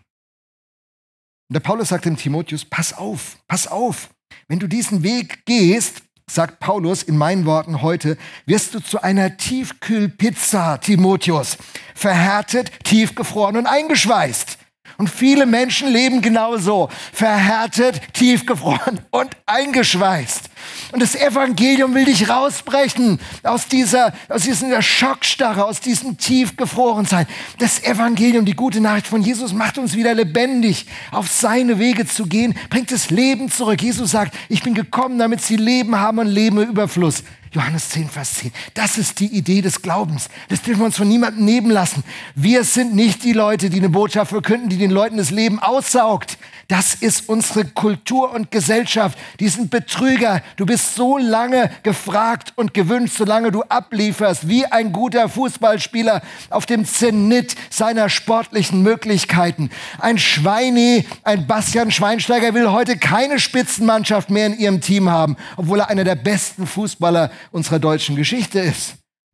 Und 1.50 1.56
der 1.56 1.60
Paulus 1.60 1.90
sagt 1.90 2.06
dem 2.06 2.16
Timotheus, 2.16 2.64
pass 2.64 2.94
auf, 2.94 3.38
pass 3.48 3.68
auf. 3.68 4.10
Wenn 4.48 4.60
du 4.60 4.68
diesen 4.68 5.04
Weg 5.04 5.46
gehst, 5.46 6.02
sagt 6.30 6.60
Paulus 6.60 7.04
in 7.04 7.18
meinen 7.18 7.46
Worten 7.46 7.82
heute, 7.82 8.18
wirst 8.46 8.74
du 8.74 8.80
zu 8.80 9.02
einer 9.02 9.36
Tiefkühlpizza, 9.36 10.78
Timotheus, 10.78 11.58
verhärtet, 11.94 12.72
tiefgefroren 12.86 13.58
und 13.58 13.66
eingeschweißt. 13.66 14.58
Und 14.98 15.10
viele 15.10 15.46
Menschen 15.46 15.90
leben 15.92 16.22
genauso, 16.22 16.90
verhärtet, 17.14 18.02
tiefgefroren 18.14 19.00
und 19.12 19.36
eingeschweißt. 19.46 20.50
Und 20.92 21.02
das 21.02 21.16
Evangelium 21.16 21.94
will 21.94 22.06
dich 22.06 22.30
rausbrechen 22.30 23.20
aus 23.44 23.68
dieser, 23.68 24.14
aus 24.30 24.44
dieser 24.44 24.82
Schockstarre, 24.82 25.66
aus 25.66 25.80
diesem 25.80 26.18
Tiefgefrorensein. 26.18 27.28
Das 27.58 27.84
Evangelium, 27.84 28.46
die 28.46 28.56
gute 28.56 28.82
Nachricht 28.82 29.08
von 29.08 29.22
Jesus 29.22 29.54
macht 29.54 29.78
uns 29.78 29.96
wieder 29.96 30.14
lebendig, 30.14 30.86
auf 31.12 31.30
seine 31.30 31.80
Wege 31.80 32.06
zu 32.06 32.26
gehen, 32.26 32.56
bringt 32.70 32.92
das 32.92 33.10
Leben 33.10 33.50
zurück. 33.50 33.82
Jesus 33.82 34.12
sagt, 34.12 34.36
ich 34.50 34.64
bin 34.64 34.74
gekommen, 34.74 35.18
damit 35.18 35.42
sie 35.42 35.56
Leben 35.56 36.00
haben 36.00 36.20
und 36.20 36.28
Leben 36.28 36.62
im 36.62 36.70
Überfluss. 36.70 37.24
Johannes 37.52 37.90
10, 37.90 38.10
Vers 38.10 38.36
10. 38.36 38.52
Das 38.74 38.98
ist 38.98 39.20
die 39.20 39.28
Idee 39.28 39.62
des 39.62 39.82
Glaubens. 39.82 40.30
Das 40.48 40.62
dürfen 40.62 40.80
wir 40.80 40.86
uns 40.86 40.96
von 40.96 41.08
niemandem 41.08 41.44
nehmen 41.44 41.70
lassen. 41.70 42.04
Wir 42.34 42.64
sind 42.64 42.96
nicht 42.96 43.26
die 43.26 43.34
Leute, 43.34 43.70
die 43.70 43.80
eine 43.80 43.90
Botschaft 43.90 44.32
verkünden, 44.32 44.70
die 44.70 44.78
den 44.78 44.92
Leuten 44.92 45.18
das 45.18 45.32
Leben 45.32 45.60
aussaugt. 45.60 46.38
Das 46.72 46.94
ist 46.94 47.28
unsere 47.28 47.66
Kultur 47.66 48.32
und 48.32 48.50
Gesellschaft. 48.50 49.20
Die 49.42 49.50
sind 49.50 49.70
Betrüger. 49.70 50.42
Du 50.56 50.66
bist 50.66 50.96
so 50.96 51.18
lange 51.18 51.70
gefragt 51.84 52.54
und 52.56 52.74
gewünscht, 52.74 53.16
solange 53.18 53.52
du 53.52 53.64
ablieferst, 53.64 54.48
wie 54.48 54.66
ein 54.66 54.94
guter 54.94 55.28
Fußballspieler 55.28 56.22
auf 56.50 56.66
dem 56.66 56.86
Zenit 56.86 57.58
seiner 57.70 58.08
sportlichen 58.08 58.84
Möglichkeiten. 58.84 59.70
Ein 60.00 60.18
Schweini, 60.18 61.06
ein 61.26 61.46
Bastian 61.46 61.92
Schweinsteiger 61.92 62.54
will 62.54 62.72
heute 62.72 62.98
keine 62.98 63.42
Spitzenmannschaft 63.42 64.30
mehr 64.30 64.46
in 64.46 64.58
ihrem 64.58 64.80
Team 64.80 65.10
haben, 65.10 65.36
obwohl 65.58 65.82
er 65.82 65.90
einer 65.90 66.06
der 66.06 66.16
besten 66.16 66.66
Fußballer 66.66 67.32
unserer 67.52 67.80
deutschen 67.80 68.16
Geschichte 68.16 68.62
ist. 68.62 68.94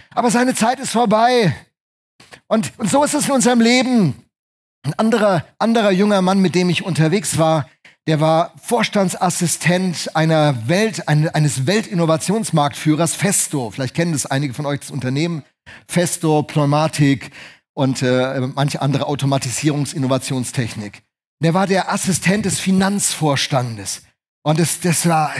Aber 0.10 0.32
seine 0.32 0.56
Zeit 0.56 0.80
ist 0.80 0.89
vorbei. 0.89 1.56
Und, 2.47 2.73
und 2.80 2.89
so 2.89 3.04
ist 3.04 3.13
es 3.13 3.28
in 3.28 3.36
unserem 3.36 3.62
Leben. 3.62 4.26
Ein 4.88 4.93
anderer, 4.93 5.43
anderer 5.60 5.91
junger 5.91 6.21
Mann, 6.21 6.39
mit 6.39 6.56
dem 6.56 6.69
ich 6.69 6.86
unterwegs 6.86 7.38
war, 7.38 7.67
der 8.08 8.21
war 8.21 8.54
Vorstandsassistent 8.63 10.15
einer 10.15 10.69
Welt, 10.69 11.10
eines 11.10 11.67
Weltinnovationsmarktführers, 11.67 13.13
Festo. 13.13 13.69
Vielleicht 13.69 13.95
kennen 13.95 14.13
das 14.13 14.28
einige 14.28 14.54
von 14.54 14.65
euch, 14.65 14.80
das 14.80 14.91
Unternehmen. 14.91 15.43
Festo, 15.89 16.43
Pneumatik 16.43 17.32
und 17.73 18.02
äh, 18.02 18.39
manche 18.56 18.82
andere 18.82 19.08
Automatisierungsinnovationstechnik. 19.08 21.02
Der 21.43 21.54
war 21.54 21.67
der 21.67 21.91
Assistent 21.91 22.45
des 22.45 22.62
Finanzvorstandes. 22.62 24.04
Und 24.43 24.58
das, 24.58 24.80
das 24.80 25.06
war, 25.06 25.34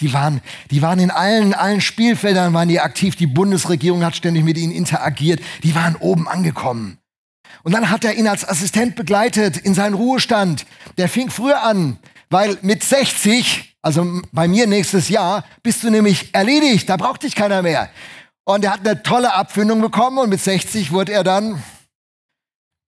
die 0.00 0.14
waren, 0.14 0.40
die 0.70 0.80
waren 0.80 0.98
in 0.98 1.10
allen, 1.10 1.52
allen 1.52 1.82
Spielfeldern 1.82 2.54
waren 2.54 2.70
die 2.70 2.80
aktiv. 2.80 3.16
Die 3.16 3.26
Bundesregierung 3.26 4.02
hat 4.02 4.16
ständig 4.16 4.44
mit 4.44 4.56
ihnen 4.56 4.72
interagiert. 4.72 5.40
Die 5.62 5.74
waren 5.74 5.94
oben 5.94 6.26
angekommen. 6.26 6.96
Und 7.62 7.72
dann 7.72 7.90
hat 7.90 8.04
er 8.04 8.14
ihn 8.14 8.28
als 8.28 8.48
Assistent 8.48 8.96
begleitet 8.96 9.56
in 9.56 9.74
seinen 9.74 9.94
Ruhestand. 9.94 10.66
Der 10.96 11.08
fing 11.08 11.30
früher 11.30 11.62
an, 11.62 11.98
weil 12.30 12.58
mit 12.62 12.82
60, 12.82 13.76
also 13.82 14.22
bei 14.32 14.48
mir 14.48 14.66
nächstes 14.66 15.08
Jahr, 15.08 15.44
bist 15.62 15.82
du 15.82 15.90
nämlich 15.90 16.34
erledigt, 16.34 16.88
da 16.88 16.96
braucht 16.96 17.22
dich 17.22 17.34
keiner 17.34 17.62
mehr. 17.62 17.90
Und 18.44 18.64
er 18.64 18.72
hat 18.72 18.80
eine 18.80 19.02
tolle 19.02 19.34
Abfindung 19.34 19.80
bekommen 19.80 20.18
und 20.18 20.30
mit 20.30 20.40
60 20.40 20.92
wurde 20.92 21.12
er 21.12 21.24
dann, 21.24 21.62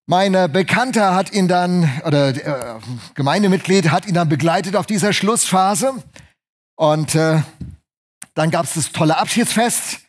mein 0.07 0.33
Bekannter 0.51 1.14
hat 1.14 1.33
ihn 1.33 1.46
dann, 1.46 1.88
oder 2.05 2.31
äh, 2.31 2.81
Gemeindemitglied 3.14 3.92
hat 3.92 4.07
ihn 4.07 4.14
dann 4.14 4.29
begleitet 4.29 4.75
auf 4.75 4.87
dieser 4.87 5.12
Schlussphase. 5.12 6.03
Und 6.77 7.14
äh, 7.14 7.42
dann 8.35 8.51
gab 8.51 8.64
es 8.64 8.75
das 8.75 8.90
tolle 8.90 9.18
Abschiedsfest 9.18 10.01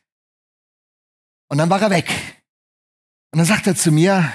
und 1.50 1.58
dann 1.58 1.70
war 1.70 1.82
er 1.82 1.90
weg. 1.90 2.41
Und 3.32 3.38
dann 3.38 3.46
sagt 3.46 3.68
er 3.68 3.76
zu 3.76 3.92
mir, 3.92 4.32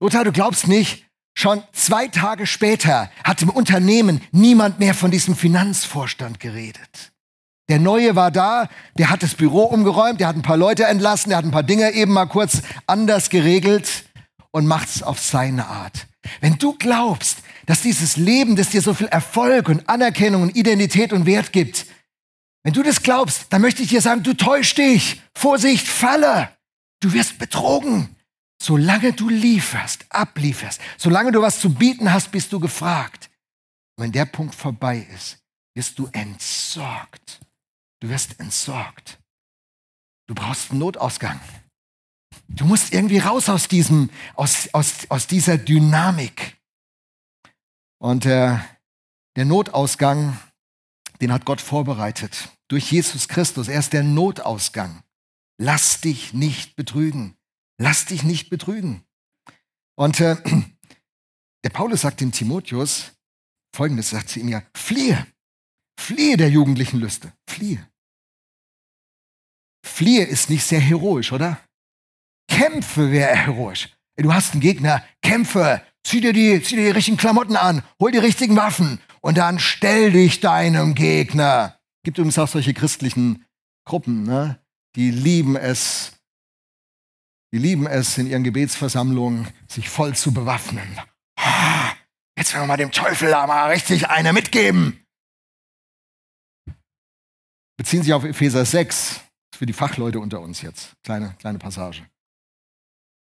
Lothar, 0.00 0.24
du 0.24 0.32
glaubst 0.32 0.68
nicht, 0.68 1.06
schon 1.34 1.62
zwei 1.72 2.08
Tage 2.08 2.46
später 2.46 3.10
hat 3.24 3.42
im 3.42 3.50
Unternehmen 3.50 4.20
niemand 4.32 4.78
mehr 4.78 4.94
von 4.94 5.10
diesem 5.10 5.34
Finanzvorstand 5.34 6.40
geredet. 6.40 7.12
Der 7.68 7.78
Neue 7.78 8.14
war 8.14 8.30
da, 8.30 8.68
der 8.98 9.08
hat 9.08 9.22
das 9.22 9.34
Büro 9.34 9.64
umgeräumt, 9.64 10.20
der 10.20 10.28
hat 10.28 10.36
ein 10.36 10.42
paar 10.42 10.58
Leute 10.58 10.84
entlassen, 10.84 11.30
der 11.30 11.38
hat 11.38 11.46
ein 11.46 11.50
paar 11.50 11.62
Dinge 11.62 11.92
eben 11.92 12.12
mal 12.12 12.26
kurz 12.26 12.60
anders 12.86 13.30
geregelt 13.30 14.04
und 14.50 14.66
macht 14.66 14.88
es 14.88 15.02
auf 15.02 15.18
seine 15.18 15.66
Art. 15.66 16.06
Wenn 16.40 16.58
du 16.58 16.74
glaubst, 16.74 17.38
dass 17.66 17.80
dieses 17.80 18.16
Leben, 18.18 18.56
das 18.56 18.70
dir 18.70 18.82
so 18.82 18.92
viel 18.92 19.06
Erfolg 19.06 19.70
und 19.70 19.88
Anerkennung 19.88 20.42
und 20.42 20.56
Identität 20.56 21.12
und 21.14 21.24
Wert 21.24 21.52
gibt, 21.52 21.86
wenn 22.62 22.74
du 22.74 22.82
das 22.82 23.02
glaubst, 23.02 23.46
dann 23.50 23.62
möchte 23.62 23.82
ich 23.82 23.88
dir 23.88 24.00
sagen, 24.00 24.22
du 24.22 24.34
täusch 24.34 24.74
dich. 24.74 25.22
Vorsicht, 25.34 25.86
falle. 25.86 26.50
Du 27.00 27.12
wirst 27.12 27.38
betrogen. 27.38 28.14
Solange 28.62 29.12
du 29.12 29.28
lieferst, 29.28 30.06
ablieferst, 30.08 30.80
solange 30.96 31.32
du 31.32 31.42
was 31.42 31.60
zu 31.60 31.74
bieten 31.74 32.12
hast, 32.12 32.30
bist 32.30 32.52
du 32.52 32.60
gefragt. 32.60 33.30
Und 33.96 34.04
wenn 34.04 34.12
der 34.12 34.24
Punkt 34.24 34.54
vorbei 34.54 35.06
ist, 35.14 35.38
wirst 35.74 35.98
du 35.98 36.08
entsorgt. 36.12 37.40
Du 38.00 38.08
wirst 38.08 38.38
entsorgt. 38.40 39.18
Du 40.26 40.34
brauchst 40.34 40.70
einen 40.70 40.80
Notausgang. 40.80 41.40
Du 42.48 42.64
musst 42.64 42.92
irgendwie 42.92 43.18
raus 43.18 43.48
aus 43.48 43.68
diesem, 43.68 44.10
aus, 44.34 44.68
aus, 44.72 45.10
aus 45.10 45.26
dieser 45.26 45.58
Dynamik. 45.58 46.56
Und 47.98 48.26
äh, 48.26 48.58
der 49.36 49.44
Notausgang, 49.44 50.38
den 51.20 51.32
hat 51.32 51.44
Gott 51.44 51.60
vorbereitet. 51.60 52.50
Durch 52.68 52.90
Jesus 52.90 53.28
Christus. 53.28 53.68
Er 53.68 53.80
ist 53.80 53.92
der 53.92 54.02
Notausgang. 54.02 55.02
Lass 55.58 56.00
dich 56.00 56.32
nicht 56.32 56.76
betrügen. 56.76 57.36
Lass 57.78 58.06
dich 58.06 58.22
nicht 58.22 58.50
betrügen. 58.50 59.04
Und 59.96 60.20
äh, 60.20 60.36
der 61.64 61.70
Paulus 61.70 62.02
sagt 62.02 62.20
dem 62.20 62.32
Timotheus 62.32 63.12
folgendes, 63.74 64.10
sagt 64.10 64.28
zu 64.28 64.40
ihm 64.40 64.48
ja, 64.48 64.62
fliehe, 64.76 65.26
fliehe 65.98 66.36
der 66.36 66.50
jugendlichen 66.50 67.00
Lüste, 67.00 67.32
fliehe. 67.48 67.88
Fliehe 69.84 70.24
ist 70.24 70.50
nicht 70.50 70.64
sehr 70.64 70.80
heroisch, 70.80 71.32
oder? 71.32 71.60
kämpfe, 72.54 73.10
wäre 73.10 73.34
heroisch. 73.34 73.88
Du 74.16 74.32
hast 74.32 74.52
einen 74.52 74.60
Gegner, 74.60 75.04
kämpfe, 75.22 75.82
zieh 76.04 76.20
dir, 76.20 76.32
die, 76.32 76.62
zieh 76.62 76.76
dir 76.76 76.84
die 76.84 76.90
richtigen 76.90 77.16
Klamotten 77.16 77.56
an, 77.56 77.82
hol 78.00 78.12
die 78.12 78.18
richtigen 78.18 78.56
Waffen 78.56 79.00
und 79.20 79.38
dann 79.38 79.58
stell 79.58 80.12
dich 80.12 80.40
deinem 80.40 80.94
Gegner. 80.94 81.78
Gibt 82.04 82.18
übrigens 82.18 82.38
auch 82.38 82.48
solche 82.48 82.74
christlichen 82.74 83.44
Gruppen, 83.84 84.22
ne? 84.22 84.60
die 84.94 85.10
lieben 85.10 85.56
es, 85.56 86.12
die 87.54 87.60
lieben 87.60 87.86
es 87.86 88.18
in 88.18 88.26
ihren 88.26 88.42
Gebetsversammlungen, 88.42 89.46
sich 89.68 89.88
voll 89.88 90.16
zu 90.16 90.34
bewaffnen. 90.34 91.00
Ah, 91.36 91.92
jetzt 92.36 92.52
werden 92.52 92.64
wir 92.64 92.66
mal 92.66 92.76
dem 92.76 92.90
Teufel 92.90 93.30
da 93.30 93.46
mal 93.46 93.70
richtig 93.70 94.10
eine 94.10 94.32
mitgeben. 94.32 95.06
Beziehen 97.76 98.02
sich 98.02 98.12
auf 98.12 98.24
Epheser 98.24 98.64
6, 98.64 99.20
für 99.54 99.66
die 99.66 99.72
Fachleute 99.72 100.18
unter 100.18 100.40
uns 100.40 100.62
jetzt. 100.62 100.96
Kleine, 101.04 101.36
kleine 101.38 101.60
Passage. 101.60 102.04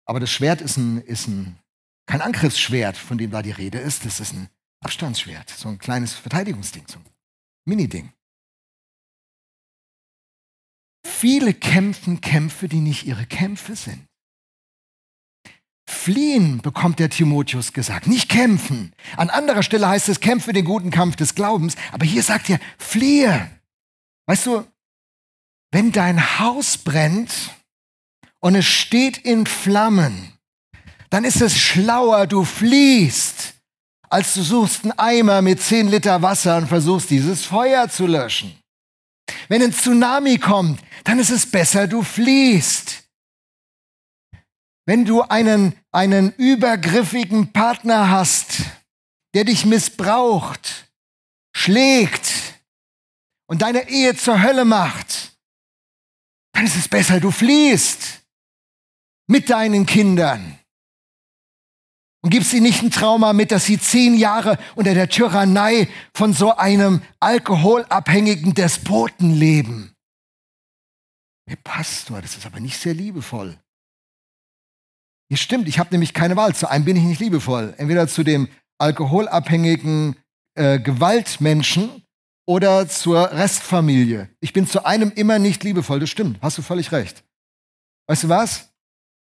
Aber 0.05 0.21
das 0.21 0.31
Schwert 0.31 0.61
ist, 0.61 0.77
ein, 0.77 1.01
ist 1.01 1.27
ein, 1.27 1.59
kein 2.05 2.21
Angriffsschwert, 2.21 2.95
von 2.95 3.17
dem 3.17 3.29
da 3.29 3.41
die 3.41 3.51
Rede 3.51 3.79
ist. 3.79 4.05
Das 4.05 4.21
ist 4.21 4.31
ein 4.31 4.47
Abstandsschwert, 4.79 5.49
so 5.49 5.67
ein 5.67 5.79
kleines 5.79 6.13
Verteidigungsding, 6.13 6.85
so 6.87 6.97
ein 6.97 7.05
Mini-Ding. 7.65 8.13
Viele 11.05 11.53
kämpfen 11.53 12.21
Kämpfe, 12.21 12.69
die 12.69 12.79
nicht 12.79 13.05
ihre 13.05 13.25
Kämpfe 13.25 13.75
sind. 13.75 14.07
Fliehen, 15.85 16.61
bekommt 16.61 16.99
der 16.99 17.09
Timotheus 17.09 17.73
gesagt, 17.73 18.07
nicht 18.07 18.29
kämpfen. 18.29 18.93
An 19.17 19.29
anderer 19.29 19.63
Stelle 19.63 19.87
heißt 19.87 20.09
es, 20.09 20.19
kämpfe 20.19 20.53
den 20.53 20.65
guten 20.65 20.91
Kampf 20.91 21.15
des 21.15 21.35
Glaubens, 21.35 21.75
aber 21.91 22.05
hier 22.05 22.23
sagt 22.23 22.49
er, 22.49 22.59
fliehe. 22.77 23.49
Weißt 24.25 24.45
du, 24.45 24.65
wenn 25.71 25.91
dein 25.91 26.39
Haus 26.39 26.77
brennt 26.77 27.51
und 28.39 28.55
es 28.55 28.65
steht 28.65 29.17
in 29.17 29.45
Flammen, 29.45 30.33
dann 31.09 31.25
ist 31.25 31.41
es 31.41 31.57
schlauer, 31.57 32.27
du 32.27 32.43
fliehst, 32.43 33.55
als 34.09 34.35
du 34.35 34.41
suchst 34.41 34.83
einen 34.83 34.97
Eimer 34.97 35.41
mit 35.41 35.61
10 35.61 35.89
Liter 35.89 36.21
Wasser 36.21 36.57
und 36.57 36.67
versuchst, 36.67 37.09
dieses 37.09 37.45
Feuer 37.45 37.89
zu 37.89 38.07
löschen. 38.07 38.57
Wenn 39.47 39.61
ein 39.61 39.73
Tsunami 39.73 40.37
kommt, 40.37 40.81
dann 41.03 41.19
ist 41.19 41.29
es 41.29 41.49
besser, 41.49 41.87
du 41.87 42.03
fliehst. 42.03 43.02
Wenn 44.85 45.05
du 45.05 45.21
einen, 45.21 45.75
einen 45.91 46.33
übergriffigen 46.33 47.53
Partner 47.53 48.09
hast, 48.09 48.63
der 49.33 49.45
dich 49.45 49.65
missbraucht, 49.65 50.91
schlägt 51.55 52.33
und 53.47 53.61
deine 53.61 53.89
Ehe 53.89 54.15
zur 54.15 54.41
Hölle 54.41 54.65
macht, 54.65 55.37
dann 56.53 56.65
ist 56.65 56.75
es 56.75 56.87
besser, 56.87 57.19
du 57.19 57.31
fliehst 57.31 58.21
mit 59.27 59.49
deinen 59.49 59.85
Kindern 59.85 60.59
und 62.21 62.29
gibst 62.29 62.53
ihnen 62.53 62.63
nicht 62.63 62.83
ein 62.83 62.91
Trauma 62.91 63.33
mit, 63.33 63.51
dass 63.51 63.65
sie 63.65 63.79
zehn 63.79 64.15
Jahre 64.15 64.57
unter 64.75 64.93
der 64.93 65.09
Tyrannei 65.09 65.87
von 66.13 66.33
so 66.33 66.55
einem 66.55 67.01
alkoholabhängigen 67.19 68.53
Despoten 68.53 69.33
leben. 69.33 69.93
Herr 71.45 71.57
Pastor, 71.57 72.21
das 72.21 72.37
ist 72.37 72.45
aber 72.45 72.59
nicht 72.59 72.79
sehr 72.79 72.93
liebevoll. 72.93 73.62
Ja, 75.33 75.37
stimmt, 75.37 75.67
ich 75.67 75.79
habe 75.79 75.89
nämlich 75.91 76.13
keine 76.13 76.35
Wahl. 76.35 76.53
Zu 76.53 76.69
einem 76.69 76.85
bin 76.85 76.95
ich 76.95 77.01
nicht 77.01 77.19
liebevoll. 77.19 77.73
Entweder 77.77 78.07
zu 78.07 78.23
dem 78.23 78.49
alkoholabhängigen 78.77 80.15
äh, 80.53 80.77
Gewaltmenschen 80.77 81.89
oder 82.45 82.87
zur 82.87 83.31
Restfamilie. 83.31 84.29
Ich 84.41 84.53
bin 84.53 84.67
zu 84.67 84.85
einem 84.85 85.11
immer 85.15 85.39
nicht 85.39 85.63
liebevoll. 85.63 85.99
Das 85.99 86.11
stimmt, 86.11 86.37
hast 86.43 86.59
du 86.59 86.61
völlig 86.61 86.91
recht. 86.91 87.23
Weißt 88.07 88.25
du 88.25 88.29
was? 88.29 88.75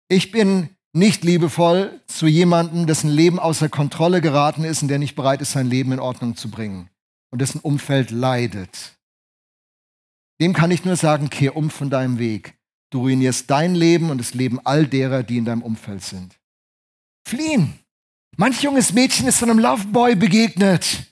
Ich 0.07 0.29
bin 0.29 0.69
nicht 0.93 1.23
liebevoll 1.23 1.99
zu 2.05 2.27
jemandem, 2.27 2.85
dessen 2.85 3.09
Leben 3.09 3.39
außer 3.39 3.67
Kontrolle 3.67 4.21
geraten 4.21 4.63
ist 4.63 4.83
und 4.83 4.89
der 4.89 4.99
nicht 4.99 5.15
bereit 5.15 5.41
ist, 5.41 5.53
sein 5.53 5.65
Leben 5.65 5.91
in 5.91 5.99
Ordnung 5.99 6.35
zu 6.35 6.51
bringen 6.51 6.91
und 7.31 7.41
dessen 7.41 7.61
Umfeld 7.61 8.11
leidet. 8.11 8.95
Dem 10.39 10.53
kann 10.53 10.69
ich 10.69 10.85
nur 10.85 10.97
sagen, 10.97 11.31
kehr 11.31 11.55
um 11.55 11.71
von 11.71 11.89
deinem 11.89 12.19
Weg. 12.19 12.53
Du 12.91 12.99
ruinierst 12.99 13.49
dein 13.49 13.75
Leben 13.75 14.09
und 14.09 14.19
das 14.19 14.33
Leben 14.33 14.59
all 14.63 14.87
derer, 14.87 15.23
die 15.23 15.37
in 15.37 15.45
deinem 15.45 15.63
Umfeld 15.63 16.03
sind. 16.03 16.35
Fliehen. 17.27 17.79
Manch 18.37 18.61
junges 18.61 18.93
Mädchen 18.93 19.27
ist 19.27 19.39
so 19.39 19.45
einem 19.45 19.59
Loveboy 19.59 20.15
begegnet 20.15 21.05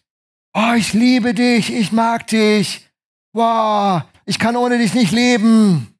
Oh, 0.55 0.73
ich 0.77 0.93
liebe 0.93 1.33
dich, 1.33 1.73
ich 1.73 1.91
mag 1.91 2.27
dich. 2.27 2.87
Wow, 3.33 4.03
ich 4.25 4.37
kann 4.37 4.55
ohne 4.55 4.77
dich 4.77 4.93
nicht 4.93 5.11
leben. 5.11 5.95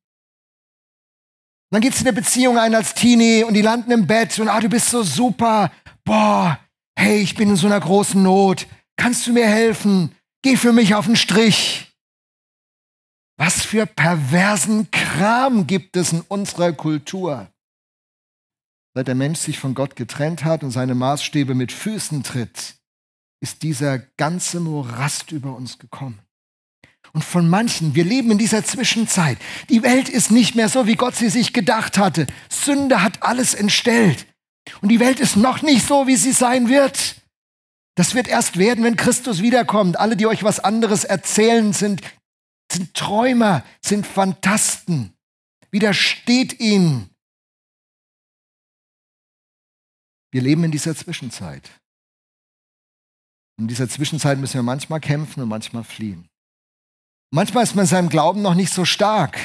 Dann 1.72 1.82
geht 1.82 1.94
es 1.94 2.02
in 2.02 2.08
eine 2.08 2.14
Beziehung 2.16 2.60
ein 2.60 2.76
als 2.76 2.94
Teenie 2.94 3.44
und 3.44 3.56
die 3.56 3.64
landen 3.64 3.92
im 3.92 4.06
Bett 4.06 4.38
und 4.38 4.48
ah, 4.48 4.60
du 4.60 4.70
bist 4.70 4.90
so 4.90 5.02
super. 5.02 5.72
Boah, 6.04 6.60
hey, 6.96 7.18
ich 7.18 7.34
bin 7.34 7.50
in 7.50 7.56
so 7.56 7.66
einer 7.66 7.80
großen 7.80 8.22
Not. 8.22 8.68
Kannst 8.96 9.26
du 9.26 9.34
mir 9.34 9.48
helfen? 9.48 10.16
Geh 10.44 10.56
für 10.56 10.72
mich 10.72 10.94
auf 10.94 11.08
den 11.08 11.16
Strich. 11.16 11.88
Was 13.38 13.64
für 13.64 13.88
perversen 13.88 14.92
Kram 15.14 15.68
gibt 15.68 15.96
es 15.96 16.12
in 16.12 16.22
unserer 16.22 16.74
Kultur? 16.74 17.48
Seit 18.96 19.08
der 19.08 19.14
Mensch 19.14 19.40
sich 19.40 19.60
von 19.60 19.76
Gott 19.76 19.96
getrennt 19.96 20.44
hat 20.44 20.64
und 20.64 20.72
seine 20.72 20.96
Maßstäbe 20.96 21.54
mit 21.54 21.72
Füßen 21.72 22.24
tritt, 22.24 22.76
ist 23.40 23.62
dieser 23.62 24.00
ganze 24.00 24.60
Morast 24.60 25.32
über 25.32 25.56
uns 25.56 25.78
gekommen. 25.78 26.20
Und 27.12 27.24
von 27.24 27.48
manchen, 27.48 27.94
wir 27.94 28.04
leben 28.04 28.32
in 28.32 28.40
dieser 28.40 28.66
Zwischenzeit. 28.66 29.38
Die 29.70 29.84
Welt 29.84 30.10
ist 30.10 30.32
nicht 30.32 30.56
mehr 30.56 30.68
so, 30.68 30.88
wie 30.88 30.96
Gott 30.96 31.16
sie 31.16 31.30
sich 31.30 31.54
gedacht 31.54 32.00
hatte. 32.00 32.26
Sünde 32.50 33.04
hat 33.04 33.22
alles 33.22 33.54
entstellt. 33.54 34.26
Und 34.82 34.90
die 34.90 35.00
Welt 35.00 35.20
ist 35.20 35.36
noch 35.36 35.62
nicht 35.62 35.86
so, 35.86 36.08
wie 36.08 36.16
sie 36.16 36.32
sein 36.32 36.70
wird. 36.70 37.18
Das 37.94 38.16
wird 38.16 38.28
erst 38.28 38.58
werden, 38.58 38.84
wenn 38.84 38.96
Christus 38.96 39.44
wiederkommt. 39.44 40.00
Alle, 40.00 40.18
die 40.18 40.26
euch 40.26 40.44
was 40.44 40.60
anderes 40.60 41.04
erzählen, 41.04 41.72
sind, 41.72 42.02
sind 42.74 42.94
Träumer, 42.94 43.64
sind 43.82 44.06
Fantasten. 44.06 45.14
Widersteht 45.72 46.60
ihnen. 46.60 47.10
Wir 50.32 50.42
leben 50.42 50.64
in 50.64 50.72
dieser 50.72 50.96
Zwischenzeit. 50.96 51.70
In 53.60 53.68
dieser 53.68 53.88
Zwischenzeit 53.88 54.40
müssen 54.40 54.56
wir 54.56 54.64
manchmal 54.64 55.00
kämpfen 55.00 55.42
und 55.42 55.50
manchmal 55.50 55.84
fliehen. 55.84 56.28
Manchmal 57.32 57.64
ist 57.64 57.76
man 57.76 57.86
in 57.86 57.90
seinem 57.90 58.10
Glauben 58.10 58.42
noch 58.42 58.56
nicht 58.56 58.74
so 58.74 58.86
stark. 58.86 59.40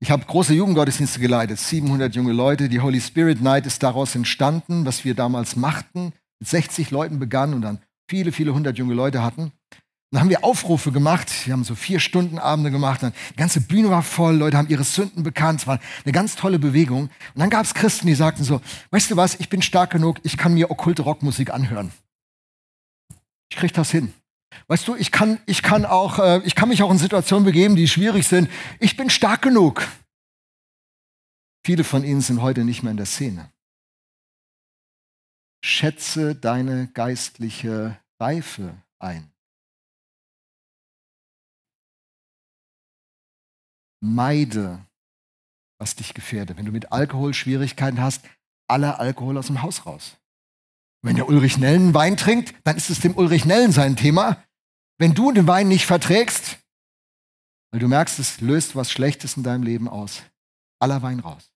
Ich 0.00 0.10
habe 0.10 0.24
große 0.24 0.52
Jugendgottesdienste 0.52 1.20
geleitet, 1.20 1.58
700 1.58 2.14
junge 2.14 2.32
Leute. 2.32 2.68
Die 2.68 2.80
Holy 2.80 3.00
Spirit 3.00 3.40
Night 3.40 3.66
ist 3.66 3.82
daraus 3.82 4.14
entstanden, 4.14 4.84
was 4.84 5.04
wir 5.04 5.14
damals 5.14 5.54
machten. 5.54 6.12
Mit 6.40 6.48
60 6.48 6.90
Leuten 6.90 7.18
begann 7.18 7.54
und 7.54 7.62
dann 7.62 7.80
viele, 8.10 8.32
viele 8.32 8.52
hundert 8.52 8.78
junge 8.78 8.94
Leute 8.94 9.22
hatten. 9.22 9.52
Dann 10.12 10.20
haben 10.20 10.28
wir 10.28 10.44
Aufrufe 10.44 10.92
gemacht. 10.92 11.46
Wir 11.46 11.54
haben 11.54 11.64
so 11.64 11.74
vier 11.74 11.98
Stunden 11.98 12.38
Abende 12.38 12.70
gemacht. 12.70 13.02
Dann 13.02 13.14
die 13.30 13.36
ganze 13.36 13.62
Bühne 13.62 13.88
war 13.88 14.02
voll. 14.02 14.36
Leute 14.36 14.58
haben 14.58 14.68
ihre 14.68 14.84
Sünden 14.84 15.22
bekannt. 15.22 15.62
Es 15.62 15.66
war 15.66 15.80
eine 16.04 16.12
ganz 16.12 16.36
tolle 16.36 16.58
Bewegung. 16.58 17.04
Und 17.04 17.40
dann 17.40 17.48
gab 17.48 17.64
es 17.64 17.72
Christen, 17.72 18.06
die 18.06 18.14
sagten 18.14 18.44
so, 18.44 18.60
weißt 18.90 19.10
du 19.10 19.16
was, 19.16 19.40
ich 19.40 19.48
bin 19.48 19.62
stark 19.62 19.90
genug, 19.90 20.18
ich 20.22 20.36
kann 20.36 20.52
mir 20.52 20.70
okkulte 20.70 21.00
Rockmusik 21.00 21.50
anhören. 21.50 21.92
Ich 23.50 23.56
krieg 23.56 23.72
das 23.72 23.90
hin. 23.90 24.12
Weißt 24.66 24.86
du, 24.86 24.96
ich 24.96 25.12
kann, 25.12 25.40
ich 25.46 25.62
kann 25.62 25.86
auch, 25.86 26.18
äh, 26.18 26.42
ich 26.44 26.54
kann 26.54 26.68
mich 26.68 26.82
auch 26.82 26.90
in 26.90 26.98
Situationen 26.98 27.46
begeben, 27.46 27.74
die 27.74 27.88
schwierig 27.88 28.28
sind. 28.28 28.50
Ich 28.80 28.98
bin 28.98 29.08
stark 29.08 29.40
genug. 29.40 29.88
Viele 31.64 31.84
von 31.84 32.04
ihnen 32.04 32.20
sind 32.20 32.42
heute 32.42 32.64
nicht 32.64 32.82
mehr 32.82 32.90
in 32.90 32.98
der 32.98 33.06
Szene. 33.06 33.50
Schätze 35.64 36.34
deine 36.34 36.88
geistliche 36.88 37.96
Reife 38.20 38.74
ein. 38.98 39.31
Meide, 44.02 44.84
was 45.78 45.94
dich 45.94 46.12
gefährdet. 46.14 46.56
Wenn 46.56 46.66
du 46.66 46.72
mit 46.72 46.92
Alkohol 46.92 47.32
Schwierigkeiten 47.32 48.00
hast, 48.00 48.24
aller 48.68 49.00
Alkohol 49.00 49.38
aus 49.38 49.46
dem 49.46 49.62
Haus 49.62 49.86
raus. 49.86 50.16
Wenn 51.02 51.16
der 51.16 51.28
Ulrich 51.28 51.58
Nellen 51.58 51.94
Wein 51.94 52.16
trinkt, 52.16 52.54
dann 52.64 52.76
ist 52.76 52.90
es 52.90 53.00
dem 53.00 53.16
Ulrich 53.16 53.44
Nellen 53.44 53.72
sein 53.72 53.96
Thema. 53.96 54.42
Wenn 54.98 55.14
du 55.14 55.32
den 55.32 55.46
Wein 55.46 55.68
nicht 55.68 55.86
verträgst, 55.86 56.58
weil 57.72 57.80
du 57.80 57.88
merkst, 57.88 58.18
es 58.18 58.40
löst 58.40 58.76
was 58.76 58.92
Schlechtes 58.92 59.36
in 59.36 59.42
deinem 59.42 59.62
Leben 59.62 59.88
aus, 59.88 60.22
aller 60.78 61.02
Wein 61.02 61.20
raus. 61.20 61.50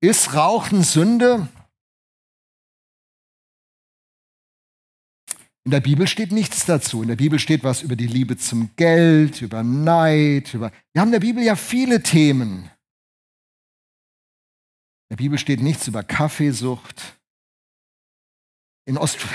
Ist 0.00 0.34
Rauchen 0.34 0.84
Sünde? 0.84 1.48
In 5.68 5.72
der 5.72 5.80
Bibel 5.80 6.06
steht 6.06 6.32
nichts 6.32 6.64
dazu. 6.64 7.02
In 7.02 7.08
der 7.08 7.16
Bibel 7.16 7.38
steht 7.38 7.62
was 7.62 7.82
über 7.82 7.94
die 7.94 8.06
Liebe 8.06 8.38
zum 8.38 8.70
Geld, 8.76 9.42
über 9.42 9.62
Neid, 9.62 10.54
über. 10.54 10.72
Wir 10.94 11.02
haben 11.02 11.08
in 11.08 11.12
der 11.12 11.20
Bibel 11.20 11.44
ja 11.44 11.56
viele 11.56 12.02
Themen. 12.02 12.70
In 15.10 15.10
der 15.10 15.16
Bibel 15.16 15.38
steht 15.38 15.60
nichts 15.60 15.86
über 15.86 16.02
Kaffeesucht. 16.02 17.18
In 18.86 18.96
Ost. 18.96 19.18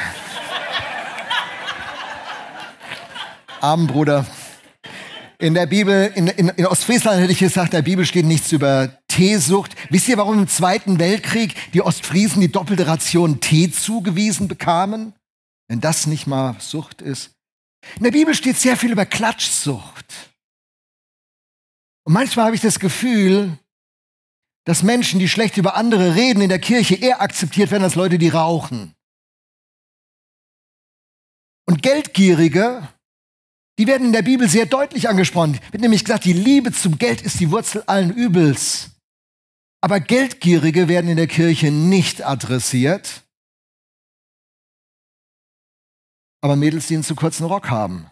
Armen 3.62 3.86
Bruder. 3.86 4.26
In 5.38 5.54
der 5.54 5.68
Bibel, 5.68 6.12
in, 6.16 6.26
in, 6.30 6.50
in 6.50 6.66
Ostfriesland 6.66 7.22
hätte 7.22 7.32
ich 7.32 7.38
gesagt, 7.38 7.76
in 7.76 7.78
der 7.78 7.84
Bibel 7.84 8.08
steht 8.08 8.26
nichts 8.26 8.52
über 8.52 8.88
Teesucht. 9.08 9.76
Wisst 9.92 10.08
ihr, 10.08 10.18
warum 10.18 10.40
im 10.40 10.48
Zweiten 10.48 10.98
Weltkrieg 10.98 11.54
die 11.74 11.84
Ostfriesen 11.84 12.42
die 12.42 12.52
doppelte 12.52 12.88
Ration 12.88 13.40
Tee 13.40 13.70
zugewiesen 13.70 14.48
bekamen? 14.48 15.14
Wenn 15.68 15.82
das 15.82 16.08
nicht 16.08 16.28
mal 16.28 16.60
Sucht 16.60 17.02
ist. 17.02 17.32
In 17.98 18.04
der 18.04 18.12
Bibel 18.12 18.34
steht 18.34 18.58
sehr 18.58 18.78
viel 18.78 18.92
über 18.92 19.06
Klatschsucht. 19.06 20.06
Und 22.06 22.14
manchmal 22.14 22.46
habe 22.46 22.56
ich 22.56 22.62
das 22.62 22.80
Gefühl, 22.80 23.58
dass 24.66 24.84
Menschen, 24.84 25.20
die 25.20 25.30
schlecht 25.30 25.58
über 25.58 25.76
andere 25.76 26.16
reden, 26.16 26.42
in 26.42 26.50
der 26.50 26.60
Kirche 26.60 26.96
eher 26.96 27.22
akzeptiert 27.22 27.72
werden 27.72 27.84
als 27.84 27.96
Leute, 27.96 28.18
die 28.18 28.30
rauchen. 28.30 28.94
Und 31.66 31.82
Geldgierige, 31.82 32.88
die 33.80 33.88
werden 33.88 34.08
in 34.08 34.14
der 34.14 34.22
Bibel 34.22 34.48
sehr 34.48 34.66
deutlich 34.66 35.10
angesprochen. 35.10 35.60
Wird 35.72 35.82
nämlich 35.82 36.04
gesagt, 36.04 36.26
die 36.26 36.34
Liebe 36.34 36.72
zum 36.72 36.98
Geld 36.98 37.22
ist 37.22 37.40
die 37.40 37.52
Wurzel 37.52 37.84
allen 37.88 38.14
Übels. 38.14 38.92
Aber 39.82 40.00
Geldgierige 40.00 40.88
werden 40.88 41.10
in 41.10 41.18
der 41.18 41.28
Kirche 41.28 41.72
nicht 41.72 42.26
adressiert. 42.26 43.24
Aber 46.44 46.58
Mädels, 46.58 46.88
die 46.88 46.96
einen 46.96 47.06
zu 47.06 47.16
kurzen 47.16 47.46
Rock 47.46 47.70
haben. 47.70 48.12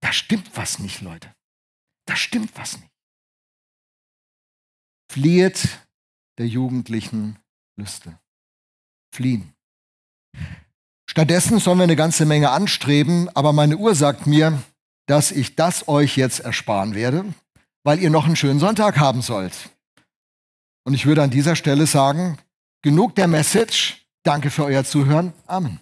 Da 0.00 0.12
stimmt 0.12 0.56
was 0.56 0.78
nicht, 0.78 1.00
Leute. 1.00 1.34
Da 2.06 2.14
stimmt 2.14 2.56
was 2.56 2.78
nicht. 2.78 2.92
Flieht 5.10 5.80
der 6.38 6.46
jugendlichen 6.46 7.40
Lüste. 7.76 8.20
Fliehen. 9.12 9.52
Stattdessen 11.10 11.58
sollen 11.58 11.78
wir 11.78 11.84
eine 11.84 11.96
ganze 11.96 12.24
Menge 12.24 12.50
anstreben, 12.50 13.28
aber 13.34 13.52
meine 13.52 13.76
Uhr 13.76 13.96
sagt 13.96 14.28
mir, 14.28 14.62
dass 15.06 15.32
ich 15.32 15.56
das 15.56 15.88
euch 15.88 16.16
jetzt 16.16 16.38
ersparen 16.38 16.94
werde, 16.94 17.34
weil 17.82 17.98
ihr 17.98 18.10
noch 18.10 18.26
einen 18.26 18.36
schönen 18.36 18.60
Sonntag 18.60 18.98
haben 19.00 19.22
sollt. 19.22 19.70
Und 20.84 20.94
ich 20.94 21.04
würde 21.04 21.24
an 21.24 21.30
dieser 21.30 21.56
Stelle 21.56 21.86
sagen, 21.86 22.38
genug 22.82 23.16
der 23.16 23.26
Message. 23.26 24.06
Danke 24.22 24.50
für 24.50 24.64
euer 24.64 24.84
Zuhören. 24.84 25.32
Amen. 25.46 25.80